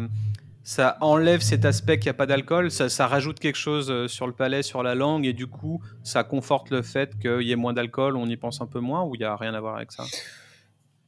[0.64, 4.08] ça enlève cet aspect qu'il n'y a pas d'alcool, ça, ça, rajoute quelque chose euh,
[4.08, 7.52] sur le palais, sur la langue, et du coup, ça conforte le fait qu'il y
[7.52, 9.60] ait moins d'alcool, on y pense un peu moins, ou il n'y a rien à
[9.60, 10.06] voir avec ça?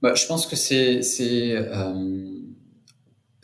[0.01, 1.01] Bah, Je pense que c'est...
[1.55, 1.93] Euh,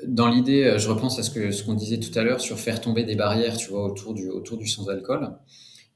[0.06, 2.60] dans l'idée, euh, je repense à ce qu'on ce qu'on disait tout à l'heure sur
[2.60, 5.24] faire tomber des barrières, tu vois, autour du, autour du sans-alcool.
[5.24, 5.28] Euh,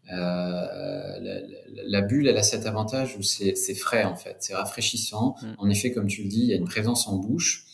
[0.09, 1.19] la,
[1.85, 5.35] la, bulle, elle a cet avantage où c'est frais, en fait, c'est rafraîchissant.
[5.41, 5.45] Mm.
[5.57, 7.65] En effet, comme tu le dis, il y a une présence en bouche.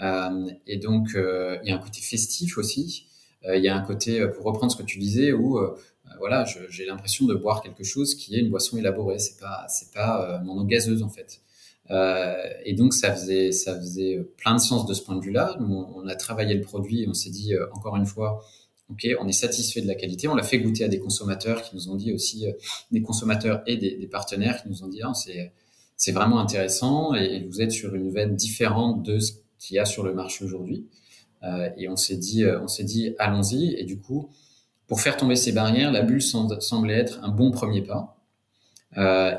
[0.00, 3.06] Euh, et donc, euh, il y a un côté festif aussi.
[3.46, 5.58] Euh, il y a un côté, pour reprendre ce que tu disais, où
[6.18, 9.18] voilà, j'ai l'impression de boire quelque chose qui est une boisson élaborée.
[9.18, 11.40] C'est pas, c'est pas mon eau gazeuse en fait.
[11.90, 15.56] Euh, et donc ça faisait, ça faisait plein de sens de ce point de vue-là.
[15.60, 18.44] On, on, a travaillé le produit et on s'est dit euh, encore une fois,
[18.90, 20.28] ok, on est satisfait de la qualité.
[20.28, 22.52] On l'a fait goûter à des consommateurs qui nous ont dit aussi, euh,
[22.90, 25.12] des consommateurs et des, partenaires qui nous ont dit, ah,
[25.96, 29.84] c'est, vraiment intéressant et vous êtes sur une veine différente de ce qu'il y a
[29.84, 30.86] sur le marché aujourd'hui.
[31.42, 33.74] Euh, et on s'est dit, euh, dit, allons-y.
[33.74, 34.30] Et du coup,
[34.86, 38.16] pour faire tomber ces barrières, la bulle semblait être un bon premier pas.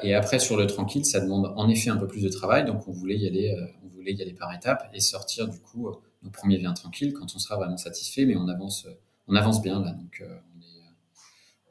[0.03, 2.63] Et après, sur le tranquille, ça demande en effet un peu plus de travail.
[2.63, 5.89] Donc, on voulait y aller, on voulait y aller par étapes et sortir du coup
[6.23, 8.23] nos premiers viens tranquilles quand on sera vraiment satisfait.
[8.23, 8.87] Mais on avance,
[9.31, 9.91] on avance bien là.
[9.91, 10.23] Donc,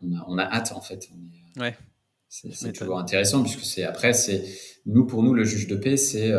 [0.03, 1.09] on, est, on, a, on a hâte en fait.
[1.15, 1.77] On est, ouais.
[2.29, 4.45] C'est toujours intéressant puisque c'est après, c'est
[4.87, 6.33] nous pour nous le juge de paix, c'est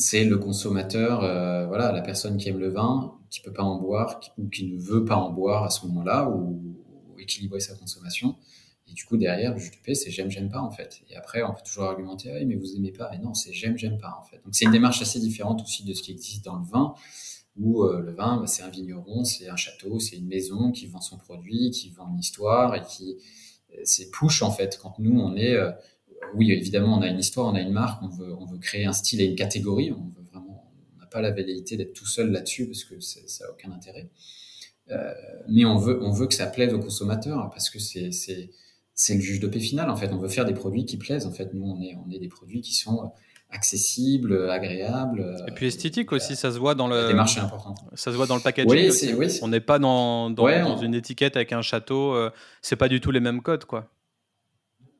[0.00, 3.78] c'est le consommateur, euh, voilà, la personne qui aime le vin, qui peut pas en
[3.78, 6.76] boire, qui, ou qui ne veut pas en boire à ce moment-là, ou,
[7.08, 8.36] ou, équilibrer sa consommation.
[8.88, 11.02] Et du coup, derrière, le juge de paix, c'est j'aime, j'aime pas, en fait.
[11.10, 13.14] Et après, on peut toujours argumenter, ah, mais vous aimez pas.
[13.14, 14.40] Et non, c'est j'aime, j'aime pas, en fait.
[14.42, 16.94] Donc, c'est une démarche assez différente aussi de ce qui existe dans le vin,
[17.66, 21.00] euh, le vin, bah, c'est un vigneron, c'est un château, c'est une maison qui vend
[21.00, 23.16] son produit, qui vend une histoire et qui,
[23.84, 24.78] c'est push, en fait.
[24.80, 25.70] Quand nous, on est, euh,
[26.34, 29.20] oui, évidemment, on a une histoire, on a une marque, on veut, créer un style
[29.20, 29.92] et une catégorie.
[29.92, 33.44] On veut vraiment, on n'a pas la velléité d'être tout seul là-dessus parce que ça
[33.44, 34.10] n'a aucun intérêt.
[34.90, 35.12] Euh,
[35.48, 38.50] mais on veut, on veut que ça plaise aux consommateurs parce que c'est, c'est,
[38.94, 39.88] c'est le juge de paix final.
[39.88, 41.26] En fait, on veut faire des produits qui plaisent.
[41.26, 43.12] En fait, nous, on est, on est des produits qui sont
[43.52, 45.36] accessibles, agréables.
[45.48, 47.12] Et puis esthétique aussi, ça se voit dans le.
[47.14, 47.74] Marchés importants.
[47.94, 48.70] Ça se voit dans le packaging.
[48.70, 50.82] Oui, c'est, oui, on n'est pas dans, dans, ouais, dans on...
[50.82, 52.14] une étiquette avec un château.
[52.14, 52.30] Euh,
[52.62, 53.88] c'est pas du tout les mêmes codes, quoi.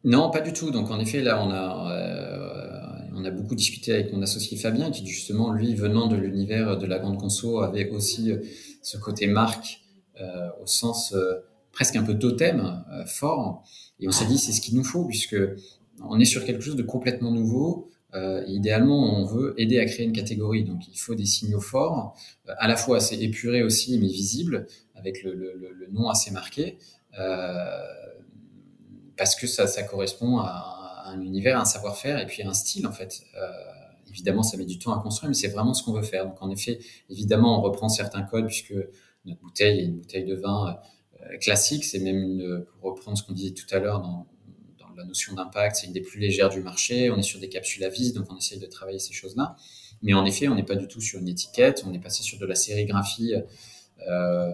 [0.03, 0.71] Non, pas du tout.
[0.71, 4.91] Donc en effet, là, on a, euh, on a beaucoup discuté avec mon associé Fabien,
[4.91, 8.39] qui justement, lui, venant de l'univers de la grande conso, avait aussi euh,
[8.83, 9.81] ce côté marque
[10.21, 11.35] euh, au sens euh,
[11.71, 13.63] presque un peu totem euh, fort.
[14.01, 15.37] Et on s'est dit, c'est ce qu'il nous faut, puisque
[16.03, 17.91] on est sur quelque chose de complètement nouveau.
[18.47, 20.65] Idéalement, on veut aider à créer une catégorie.
[20.65, 25.23] Donc il faut des signaux forts, à la fois assez épurés aussi, mais visibles, avec
[25.23, 26.79] le, le, le nom assez marqué.
[27.19, 27.83] Euh,
[29.17, 32.93] parce que ça, ça correspond à, un univers, un savoir-faire et puis un style en
[32.93, 33.23] fait.
[34.09, 36.25] évidemment, ça met du temps à construire, mais c'est vraiment ce qu'on veut faire.
[36.27, 38.75] Donc en effet, évidemment, on reprend certains codes puisque
[39.25, 40.79] notre bouteille est une bouteille de vin
[41.41, 41.85] classique.
[41.85, 44.27] C'est même une, pour reprendre ce qu'on disait tout à l'heure dans,
[45.01, 47.11] la notion d'impact, c'est une des plus légères du marché.
[47.11, 49.57] On est sur des capsules à vis, donc on essaye de travailler ces choses-là.
[50.03, 51.85] Mais en effet, on n'est pas du tout sur une étiquette.
[51.87, 53.43] On est passé sur de la sérigraphie euh,
[54.09, 54.53] euh,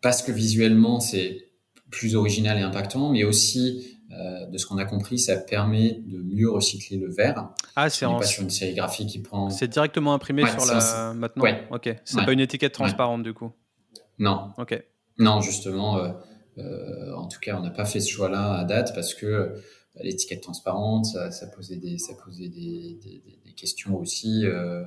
[0.00, 1.50] parce que visuellement, c'est
[1.90, 6.18] plus original et impactant, mais aussi euh, de ce qu'on a compris, ça permet de
[6.18, 7.50] mieux recycler le verre.
[7.76, 9.50] Ah, c'est pas sur une sérigraphie qui prend.
[9.50, 11.14] C'est directement imprimé sur la.
[11.14, 11.42] Maintenant?
[11.42, 11.66] Ouais.
[11.70, 11.94] Ok.
[12.04, 13.52] C'est pas une étiquette transparente du coup?
[14.18, 14.50] Non.
[14.58, 14.82] Ok.
[15.18, 16.14] Non, justement.
[16.58, 19.54] En tout cas, on n'a pas fait ce choix-là à date parce que
[20.00, 24.46] l'étiquette transparente, ça, posait des, ça posait des, des, questions aussi.
[24.46, 24.82] Euh,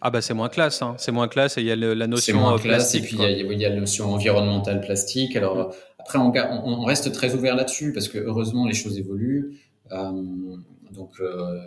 [0.00, 0.94] ah bah c'est moins classe, hein.
[0.98, 3.64] c'est moins classe et il y a la notion moins classe et puis il y,
[3.64, 5.36] a, la notion environnementale plastique.
[5.36, 9.58] Alors après on, on, reste très ouvert là-dessus parce que heureusement les choses évoluent.
[9.92, 10.56] Euh,
[10.90, 11.60] donc euh,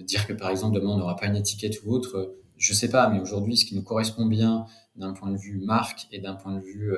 [0.00, 3.08] dire que par exemple demain on n'aura pas une étiquette ou autre, je sais pas,
[3.08, 4.66] mais aujourd'hui ce qui nous correspond bien
[4.96, 6.92] d'un point de vue marque et d'un point de vue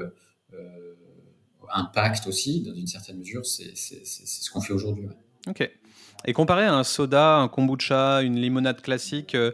[1.75, 5.09] impact aussi, dans une certaine mesure, c'est ce qu'on fait aujourd'hui.
[5.49, 5.71] Ok.
[6.25, 9.53] Et comparé à un soda, un kombucha, une limonade classique, euh,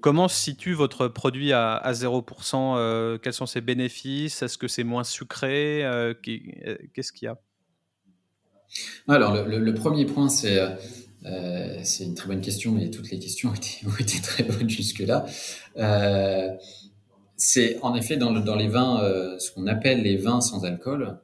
[0.00, 4.42] comment se situe votre produit à, 0% euh, Quels sont ses bénéfices?
[4.42, 5.84] Est-ce que c'est moins sucré?
[5.84, 7.38] Euh, Qu'est-ce qu'il y a?
[9.08, 10.58] Alors, le, premier point, c'est
[11.24, 15.24] une très bonne question, mais toutes les questions ont été, ont été très bonnes jusque-là.
[17.36, 19.00] c'est en effet dans, dans les vins,
[19.38, 21.18] ce qu'on appelle les vins sans alcool,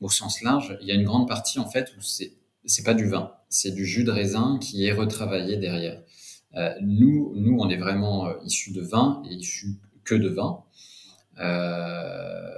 [0.00, 2.32] au sens large, il y a une grande partie en fait où c'est
[2.66, 6.02] c'est pas du vin, c'est du jus de raisin qui est retravaillé derrière.
[6.56, 10.64] Euh, nous, nous, on est vraiment euh, issus de vin et issus que de vin.
[11.38, 12.56] Euh,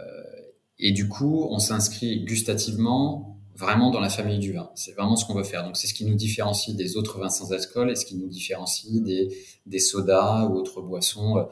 [0.78, 4.70] et du coup, on s'inscrit gustativement vraiment dans la famille du vin.
[4.76, 5.64] C'est vraiment ce qu'on veut faire.
[5.64, 8.28] Donc, c'est ce qui nous différencie des autres vins sans alcool et ce qui nous
[8.28, 9.28] différencie des,
[9.66, 11.42] des sodas ou autres boissons euh,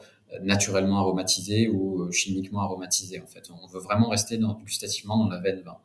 [0.41, 3.49] naturellement aromatisé ou euh, chimiquement aromatisé en fait.
[3.51, 5.77] On veut vraiment rester dans, gustativement dans la veine vin.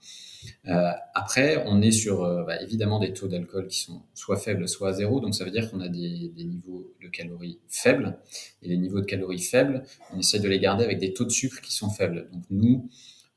[0.66, 4.68] Euh, après, on est sur euh, bah, évidemment des taux d'alcool qui sont soit faibles,
[4.68, 5.20] soit à zéro.
[5.20, 8.18] Donc ça veut dire qu'on a des, des, niveaux de calories faibles.
[8.62, 11.30] Et les niveaux de calories faibles, on essaie de les garder avec des taux de
[11.30, 12.28] sucre qui sont faibles.
[12.32, 12.88] Donc nous,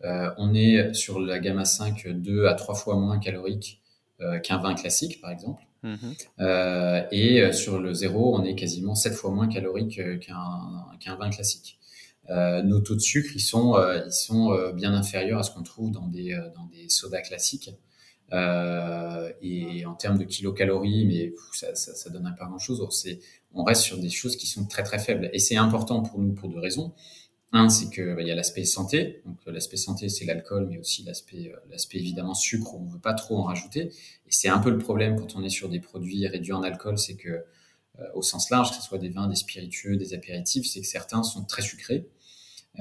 [0.04, 3.82] euh, on est sur la gamme A5 2 à 3 fois moins calorique
[4.22, 5.65] euh, qu'un vin classique, par exemple.
[5.86, 6.16] Mhm.
[6.40, 11.30] Euh, et euh, sur le zéro, on est quasiment 7 fois moins calorique qu'un vin
[11.30, 11.78] classique.
[12.32, 15.92] Euh, nos taux de sucre, ils sont, ils sont bien inférieurs à ce qu'on trouve
[15.92, 17.70] dans des, dans des sodas classiques.
[18.32, 22.82] et en termes de kilocalories, mais ça, ça, ça donne pas grand-chose.
[23.54, 25.30] On reste sur des choses qui sont très très faibles.
[25.34, 26.94] Et c'est important pour nous pour deux raisons.
[27.52, 29.22] Un, c'est que bah, il y a l'aspect santé.
[29.26, 32.76] Donc euh, l'aspect santé, c'est l'alcool, mais aussi l'aspect euh, l'aspect évidemment sucre.
[32.76, 33.84] On veut pas trop en rajouter.
[34.26, 36.98] Et c'est un peu le problème quand on est sur des produits réduits en alcool,
[36.98, 37.30] c'est que
[38.00, 40.88] euh, au sens large, que ce soit des vins, des spiritueux, des apéritifs, c'est que
[40.88, 42.10] certains sont très sucrés.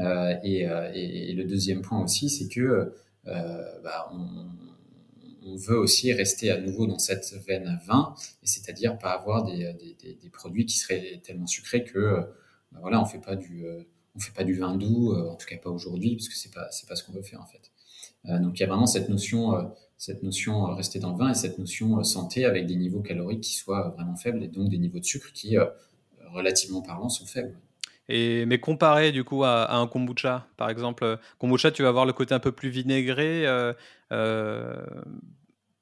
[0.01, 2.93] Euh, et, et, le deuxième point aussi, c'est que
[3.25, 4.49] bah, on,
[5.47, 8.13] on, veut aussi rester à nouveau dans cette veine vin,
[8.43, 12.27] et c'est-à-dire pas avoir des, des, des, produits qui seraient tellement sucrés que
[12.73, 13.65] bah, voilà, on fait pas du
[14.17, 16.53] on fait pas du vin doux, euh, en tout cas pas aujourd'hui, parce que c'est
[16.53, 17.71] pas c'est pas ce qu'on veut faire en fait.
[18.27, 19.63] Euh, donc il y a vraiment cette notion euh,
[19.99, 23.55] cette notion rester dans le vin et cette notion santé avec des niveaux caloriques qui
[23.55, 25.57] soient vraiment faibles et donc des niveaux de sucre qui
[26.33, 27.57] relativement parlant sont faibles.
[28.09, 32.13] Et, mais comparé du coup à, un kombucha, par exemple, kombucha, tu vas avoir le
[32.13, 33.47] côté un peu plus vinaigré.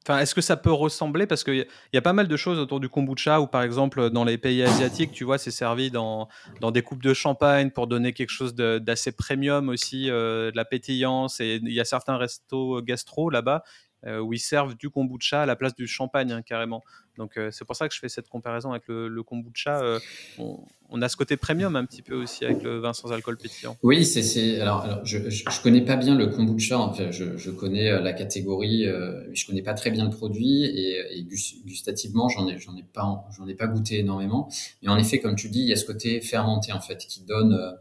[0.09, 1.26] Est-ce que ça peut ressembler?
[1.26, 4.24] Parce qu'il y, a pas mal de choses autour du kombucha, ou par exemple dans
[4.24, 6.28] les pays asiatiques, tu vois, c'est servi dans,
[6.61, 10.64] dans des coupes de champagne pour donner quelque chose d'assez premium aussi, euh, de la
[10.64, 11.40] pétillance.
[11.40, 15.46] Et il y a certains restos gastro là-bas euh, où ils servent du kombucha à
[15.46, 16.82] la place du champagne, hein, carrément.
[17.18, 19.80] Donc euh, c'est pour ça que je fais cette comparaison avec le, kombucha.
[19.82, 19.98] Euh,
[20.38, 23.76] on, a ce côté premium un petit peu aussi avec le vin sans alcool pétillant.
[23.82, 26.92] Oui, c'est alors, je, je, connais pas bien le kombucha.
[27.11, 31.26] Je, connais la catégorie, je connais pas très bien le produit et,
[31.66, 34.48] gustativement, j'en ai j'en ai pas j'en ai pas goûté énormément.
[34.82, 37.22] Mais en effet, comme tu dis, il y a ce côté fermenté en fait qui
[37.22, 37.76] donne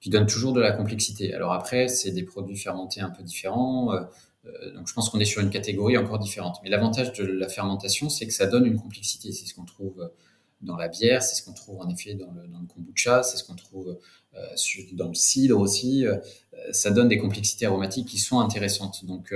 [0.00, 1.34] qui donne toujours de la complexité.
[1.34, 3.92] Alors après, c'est des produits fermentés un peu différents.
[4.48, 6.58] Euh, donc je pense qu'on est sur une catégorie encore différente.
[6.62, 9.32] Mais l'avantage de la fermentation, c'est que ça donne une complexité.
[9.32, 10.08] C'est ce qu'on trouve euh,
[10.60, 12.42] dans la bière, c'est ce qu'on trouve en effet dans le,
[12.74, 13.96] kombucha, c'est ce qu'on trouve
[14.34, 14.40] euh,
[14.92, 16.04] dans le cidre aussi.
[16.72, 19.04] ça donne des complexités aromatiques qui sont intéressantes.
[19.04, 19.32] Donc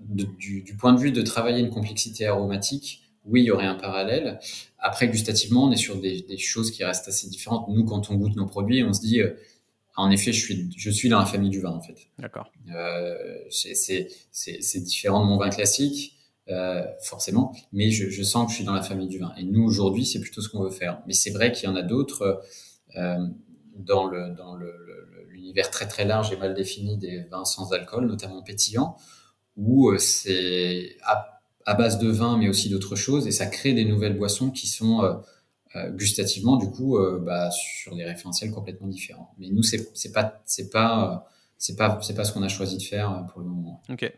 [0.00, 4.40] du, point de vue de travailler une complexité aromatique, oui, il y aurait un parallèle.
[4.78, 7.68] Après, gustativement, on est sur des, choses qui restent assez différentes.
[7.68, 9.20] Nous, quand on goûte nos produits, on se dit,
[9.96, 11.96] en effet, je suis, je suis dans la famille du vin, en fait.
[12.18, 12.50] D'accord.
[12.74, 13.16] Euh,
[13.50, 16.16] c'est différent de mon vin classique.
[17.02, 19.32] forcément, mais je, je, sens que je suis dans la famille du vin.
[19.38, 21.00] Et nous, aujourd'hui, c'est plutôt ce qu'on veut faire.
[21.06, 22.42] Mais c'est vrai qu'il y en a d'autres
[23.76, 24.56] dans le dans
[25.28, 28.96] l'univers très très large et mal défini des vins sans alcool, notamment pétillants,
[29.56, 33.84] où c'est à, à, base de vin, mais aussi d'autres choses, et ça crée des
[33.84, 35.14] nouvelles boissons qui sont euh,
[35.74, 39.34] gustativement, du coup, euh, bah, sur des référentiels complètement différents.
[39.38, 42.76] Mais nous, c'est c'est pas c'est pas c'est pas c'est pas ce qu'on a choisi
[42.76, 43.80] de faire euh, pour le moment.
[43.88, 44.12] Ok.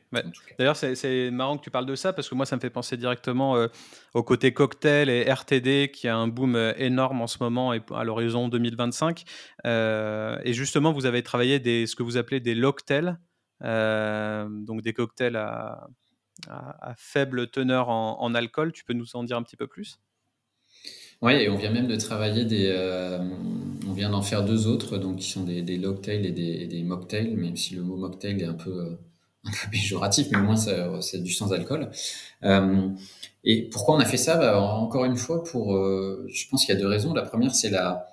[0.58, 2.96] D'ailleurs, c'est marrant que tu parles de ça parce que moi, ça me fait penser
[2.96, 3.66] directement
[4.14, 8.04] au côté cocktail et RTD qui a un boom énorme en ce moment et à
[8.04, 9.24] l'horizon 2025.
[9.64, 13.16] et justement, vous avez travaillé des ce que vous appelez des locktails,
[13.60, 15.86] donc des cocktails à,
[16.48, 18.72] à, faible teneur en, en, alcool.
[18.72, 19.98] Tu peux nous en dire un petit peu plus?
[21.22, 22.68] Oui, et on vient même de travailler des.
[22.70, 23.18] Euh,
[23.88, 26.82] on vient d'en faire deux autres, donc qui sont des, des logtails et des, des
[26.82, 28.96] mocktails, même si le mot mocktail est un peu, euh,
[29.44, 31.90] un peu péjoratif, mais au moins c'est du sans alcool.
[32.42, 32.88] Euh,
[33.44, 34.36] et pourquoi on a fait ça?
[34.36, 37.12] Bah, Encore une fois, pour, euh, je pense qu'il y a deux raisons.
[37.14, 38.08] La première, c'est la,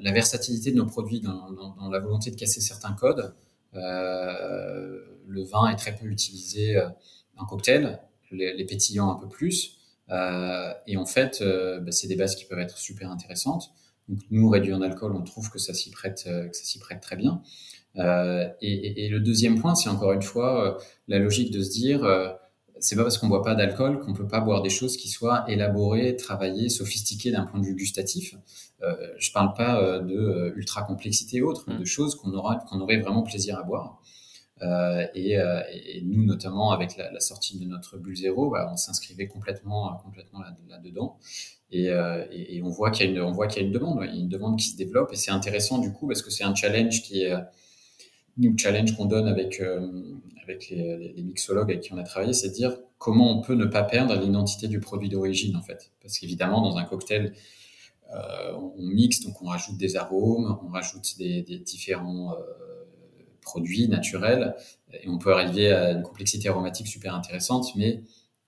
[0.00, 3.34] la versatilité de nos produits dans, dans, dans, la volonté de casser certains codes.
[3.72, 6.80] le vin est très peu utilisé
[7.36, 8.00] en cocktail,
[8.32, 9.79] les, les pétillants un peu plus.
[10.10, 13.72] Euh, et en fait, euh, bah, c'est des bases qui peuvent être super intéressantes.
[14.10, 16.78] Donc, nous, réduit en alcool, on trouve que ça s'y prête, euh, que ça s'y
[16.80, 17.42] prête très bien.
[17.96, 21.70] Euh, et, et, et, le deuxième point, c'est encore une fois la logique de se
[21.70, 22.30] dire, euh,
[22.80, 25.44] c'est pas parce qu'on boit pas d'alcool qu'on peut pas boire des choses qui soient
[25.48, 28.34] élaborées, travaillées, sophistiquées d'un point de vue gustatif.
[29.18, 31.84] Je parle pas de ultra complexité et autres, mais de mmh.
[31.84, 34.00] choses qu'on aura, qu'on aurait vraiment plaisir à boire.
[34.62, 38.76] Euh, et, euh, et, nous, notamment avec la, sortie de notre bulle zéro, bah, on
[38.76, 41.18] s'inscrivait complètement, complètement là-dedans.
[41.72, 45.12] Là et, on voit qu'il y a une, demande, une demande qui se développe.
[45.12, 47.34] Et c'est intéressant du coup parce que c'est un challenge qui est
[48.36, 49.60] nous challenge qu'on donne avec
[50.42, 53.66] avec les, mixologues avec qui on a travaillé, c'est de dire comment on peut ne
[53.66, 57.32] pas perdre l'identité du produit d'origine en fait, parce qu'évidemment dans un cocktail
[58.12, 62.36] euh, on mixe donc on rajoute des arômes, on rajoute des, différents euh,
[63.40, 64.54] produits naturels
[64.92, 68.02] et on peut arriver à une complexité aromatique super intéressante, mais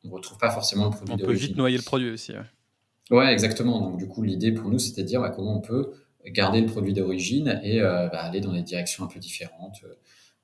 [0.05, 1.14] on ne retrouve pas forcément le produit.
[1.14, 2.32] On peut vite noyer le produit aussi.
[2.32, 3.80] Ouais, ouais exactement.
[3.80, 5.93] Donc du coup, l'idée pour nous, c'était de dire bah, comment on peut
[6.26, 9.95] garder le produit d'origine et euh, bah, aller dans des directions un peu différentes, euh,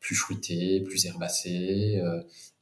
[0.00, 2.00] plus fruitées, plus herbacées,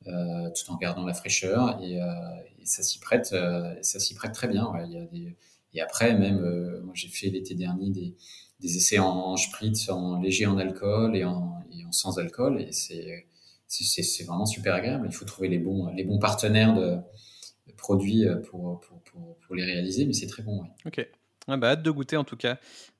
[0.06, 1.78] euh, tout en gardant la fraîcheur.
[1.82, 4.70] Et, et ça s'y prête, ça s'y prête très bien.
[4.72, 4.84] Ouais.
[4.86, 5.36] Il y a des...
[5.74, 6.40] Et après, même,
[6.84, 8.16] moi j'ai fait l'été dernier des,
[8.60, 12.60] des essais en, spritz, en léger en alcool et en, sans alcool.
[12.60, 13.26] Et c'est,
[13.68, 15.06] c'est, vraiment super agréable.
[15.08, 16.96] Il faut trouver les bons, les bons partenaires de,
[17.76, 20.64] produits pour, pour, pour, pour, les réaliser, mais c'est très bon.
[20.86, 21.06] Ok.
[21.48, 22.58] Ah bah, hâte de goûter en tout cas.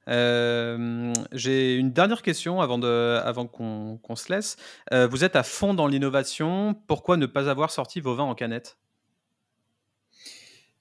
[0.09, 4.57] Euh, j'ai une dernière question avant, de, avant qu'on, qu'on se laisse.
[4.93, 6.77] Euh, vous êtes à fond dans l'innovation.
[6.87, 8.79] Pourquoi ne pas avoir sorti vos vins en canette?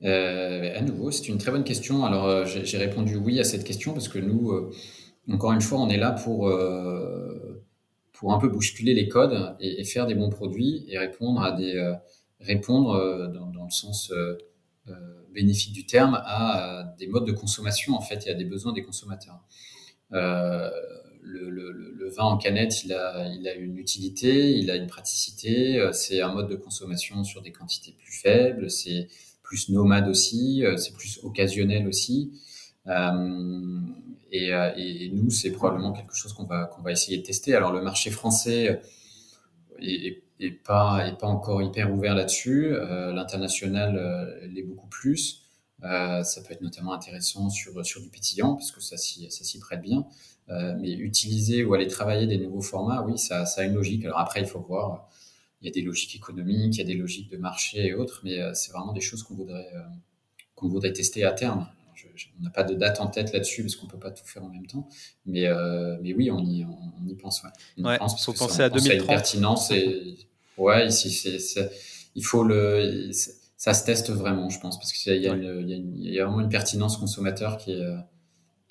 [0.04, 2.06] Euh, à nouveau, c'est une très bonne question.
[2.06, 4.72] Alors, euh, j'ai répondu oui à cette question parce que nous, euh,
[5.30, 6.52] encore une fois, on est là pour,
[8.14, 11.94] pour un peu bousculer les codes et, faire des bons produits et répondre à des
[12.40, 14.14] répondre dans, le sens
[15.34, 18.84] bénéfique du terme à, des modes de consommation en fait et à des besoins des
[18.84, 19.42] consommateurs.
[20.12, 25.90] Le, vin en canette, il a, il a une utilité, il a une praticité.
[25.92, 28.70] C'est un mode de consommation sur des quantités plus faibles.
[28.70, 29.08] C'est
[29.46, 32.32] plus nomade aussi, euh, c'est plus occasionnel aussi.
[32.88, 33.80] Euh,
[34.32, 37.56] et, euh, et, nous, c'est probablement quelque chose qu'on va qu'on va essayer de tester.
[37.56, 38.82] Alors le marché français
[39.80, 40.22] est,
[40.64, 42.72] pas est pas encore hyper ouvert là-dessus.
[42.72, 45.42] L'international euh, l'est beaucoup plus.
[45.82, 50.06] Ça peut être notamment intéressant sur sur du pétillant parce que ça s'y prête bien.
[50.48, 54.06] mais utiliser ou aller travailler des nouveaux formats, oui, ça a une logique.
[54.06, 55.08] Alors après, il faut voir
[55.62, 58.22] il y a des logiques économiques, il y a des logiques de marché et autres,
[58.24, 59.82] mais euh, c'est vraiment des choses qu'on voudrait, euh,
[60.56, 61.68] qu'on voudrait tester à terme.
[61.96, 64.26] Je, je, on n'a pas de date en tête là-dessus parce qu'on peut pas tout
[64.26, 64.88] faire en même temps,
[65.26, 67.42] mais euh, mais oui, on y on, y pense.
[67.44, 67.50] Ouais.
[67.78, 69.10] On ouais, pense faut penser ça, à 2030.
[69.10, 70.18] À pertinence et
[70.58, 71.72] ouais, ici c'est
[72.16, 73.12] il faut le
[73.58, 76.50] ça se teste vraiment, je pense, parce qu'il y, y, y, y, a vraiment une
[76.50, 77.96] pertinence consommateur qui est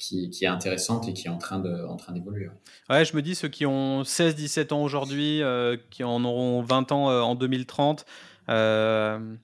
[0.08, 2.48] qui, est intéressante et qui est en train d'évoluer.
[2.90, 6.92] Ouais, je me dis ceux qui ont 16-17 ans aujourd'hui, euh, qui en auront 20
[6.92, 8.04] ans euh, en 2030,
[8.48, 9.36] euh,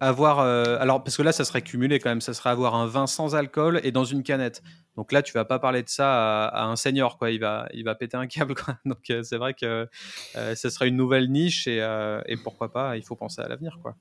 [0.00, 3.06] avoir, alors parce que là ça serait cumulé quand même, ça serait avoir un vin
[3.06, 4.62] sans alcool et dans une canette.
[4.94, 7.82] Donc là tu vas pas parler de ça à, un senior quoi, il va, il
[7.84, 8.76] va péter un câble quoi.
[8.84, 9.88] Donc c'est vrai que
[10.34, 11.78] ça serait une nouvelle niche et,
[12.26, 13.96] et pourquoi pas, il faut penser à l'avenir quoi.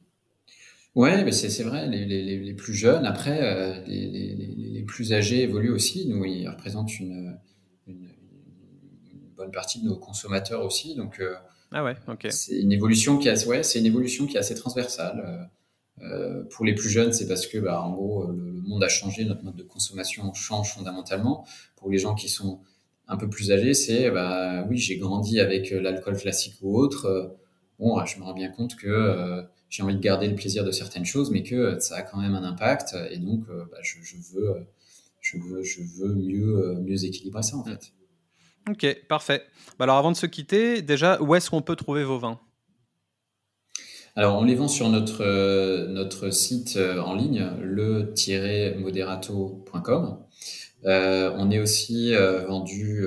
[0.96, 5.44] Ouais, mais c'est vrai, les, les, les, plus jeunes, après, euh, les, les, plus âgés
[5.44, 6.08] évoluent aussi.
[6.08, 7.38] Nous, ils représentent une,
[7.86, 8.08] une,
[9.12, 10.96] une, bonne partie de nos consommateurs aussi.
[10.96, 11.36] Donc, euh,
[11.74, 12.28] Ah ouais, ok.
[12.30, 15.50] C'est une évolution qui est, ouais, c'est une évolution qui est assez transversale.
[16.02, 19.26] Euh, pour les plus jeunes, c'est parce que, bah, en gros, le, monde a changé,
[19.26, 21.46] notre mode de consommation change fondamentalement.
[21.76, 22.62] Pour les gens qui sont
[23.10, 27.36] un peu plus âgés, c'est, bah, oui, j'ai grandi avec l'alcool classique ou autre.
[27.80, 31.06] bon, je me rends bien compte que j'ai envie de garder le plaisir de certaines
[31.06, 32.96] choses, mais que ça a quand même un impact.
[33.12, 34.66] Et donc, bah, je, je, veux,
[35.22, 37.94] je veux, je veux mieux, mieux équilibrer ça, en fait.
[38.70, 39.44] Ok, parfait.
[39.78, 42.40] Bah, alors avant de se quitter, déjà, où est-ce qu'on peut trouver vos vins?
[44.16, 50.20] Alors, on les vend sur notre, euh, notre site euh, en ligne, le-moderato.com.
[50.86, 52.14] Euh, on est aussi
[52.48, 53.06] vendu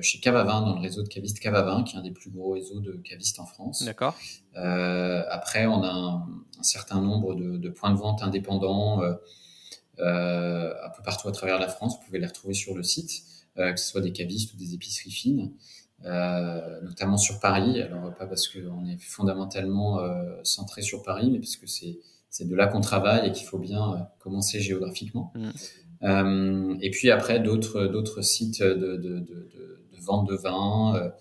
[0.00, 2.80] chez Cavavin, dans le réseau de cavistes Cavavin, qui est un des plus gros réseaux
[2.80, 3.84] de cavistes en France.
[3.84, 4.16] D'accord.
[4.54, 9.02] après, on a un, certain nombre de, de, points de vente indépendants
[9.98, 11.96] un peu partout à travers la France.
[11.98, 13.24] Vous pouvez les retrouver sur le site.
[13.58, 15.52] Euh, que ce soit des cavistes ou des épiceries fines,
[16.06, 17.82] euh, notamment sur Paris.
[17.82, 22.54] Alors pas parce qu'on est fondamentalement euh, centré sur Paris, mais parce que c'est de
[22.54, 25.32] là qu'on travaille et qu'il faut bien commencer géographiquement.
[25.34, 25.50] Mmh.
[26.02, 31.12] Et puis après d'autres d'autres sites de, de, de, de, vente de vin,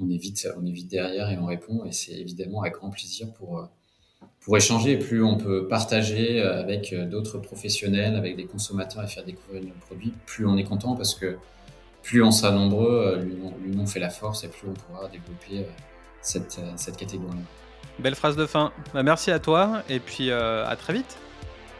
[0.00, 1.84] on est vite, on est derrière et on répond.
[1.84, 3.68] Et c'est évidemment avec grand plaisir pour
[4.40, 4.96] pour échanger.
[4.96, 9.62] plus on peut partager euh, avec euh, d'autres professionnels, avec des consommateurs et faire découvrir
[9.62, 11.36] nos produits, plus on est content parce que
[12.02, 15.66] plus on sera nombreux, euh, l'union fait la force et plus on pourra développer
[16.22, 17.36] cette, cette catégorie.
[17.98, 18.72] Belle phrase de fin.
[18.94, 21.16] Bah, merci à toi et puis à très vite.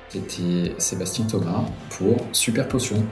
[0.08, 3.04] C'était Sébastien Thomas pour Super Potion.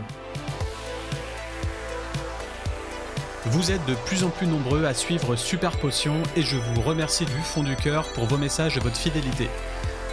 [3.44, 7.24] Vous êtes de plus en plus nombreux à suivre Super Potion et je vous remercie
[7.26, 9.48] du fond du cœur pour vos messages et votre fidélité.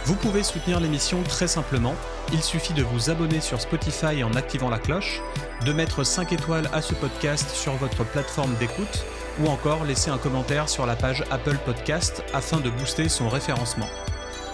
[0.04, 1.94] Vous pouvez soutenir l'émission très simplement.
[2.32, 5.20] Il suffit de vous abonner sur Spotify en activant la cloche,
[5.64, 9.04] de mettre 5 étoiles à ce podcast sur votre plateforme d'écoute
[9.40, 13.88] ou encore laisser un commentaire sur la page Apple Podcast afin de booster son référencement.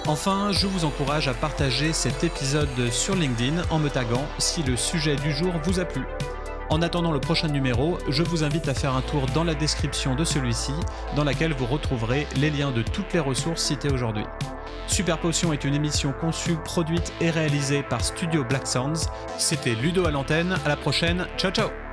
[0.07, 4.77] Enfin, je vous encourage à partager cet épisode sur LinkedIn en me taguant si le
[4.77, 6.05] sujet du jour vous a plu.
[6.71, 10.15] En attendant le prochain numéro, je vous invite à faire un tour dans la description
[10.15, 10.73] de celui-ci,
[11.17, 14.25] dans laquelle vous retrouverez les liens de toutes les ressources citées aujourd'hui.
[14.87, 19.09] Super Potion est une émission conçue, produite et réalisée par Studio Black Sounds.
[19.39, 21.90] C'était Ludo à l'antenne, à la prochaine, ciao ciao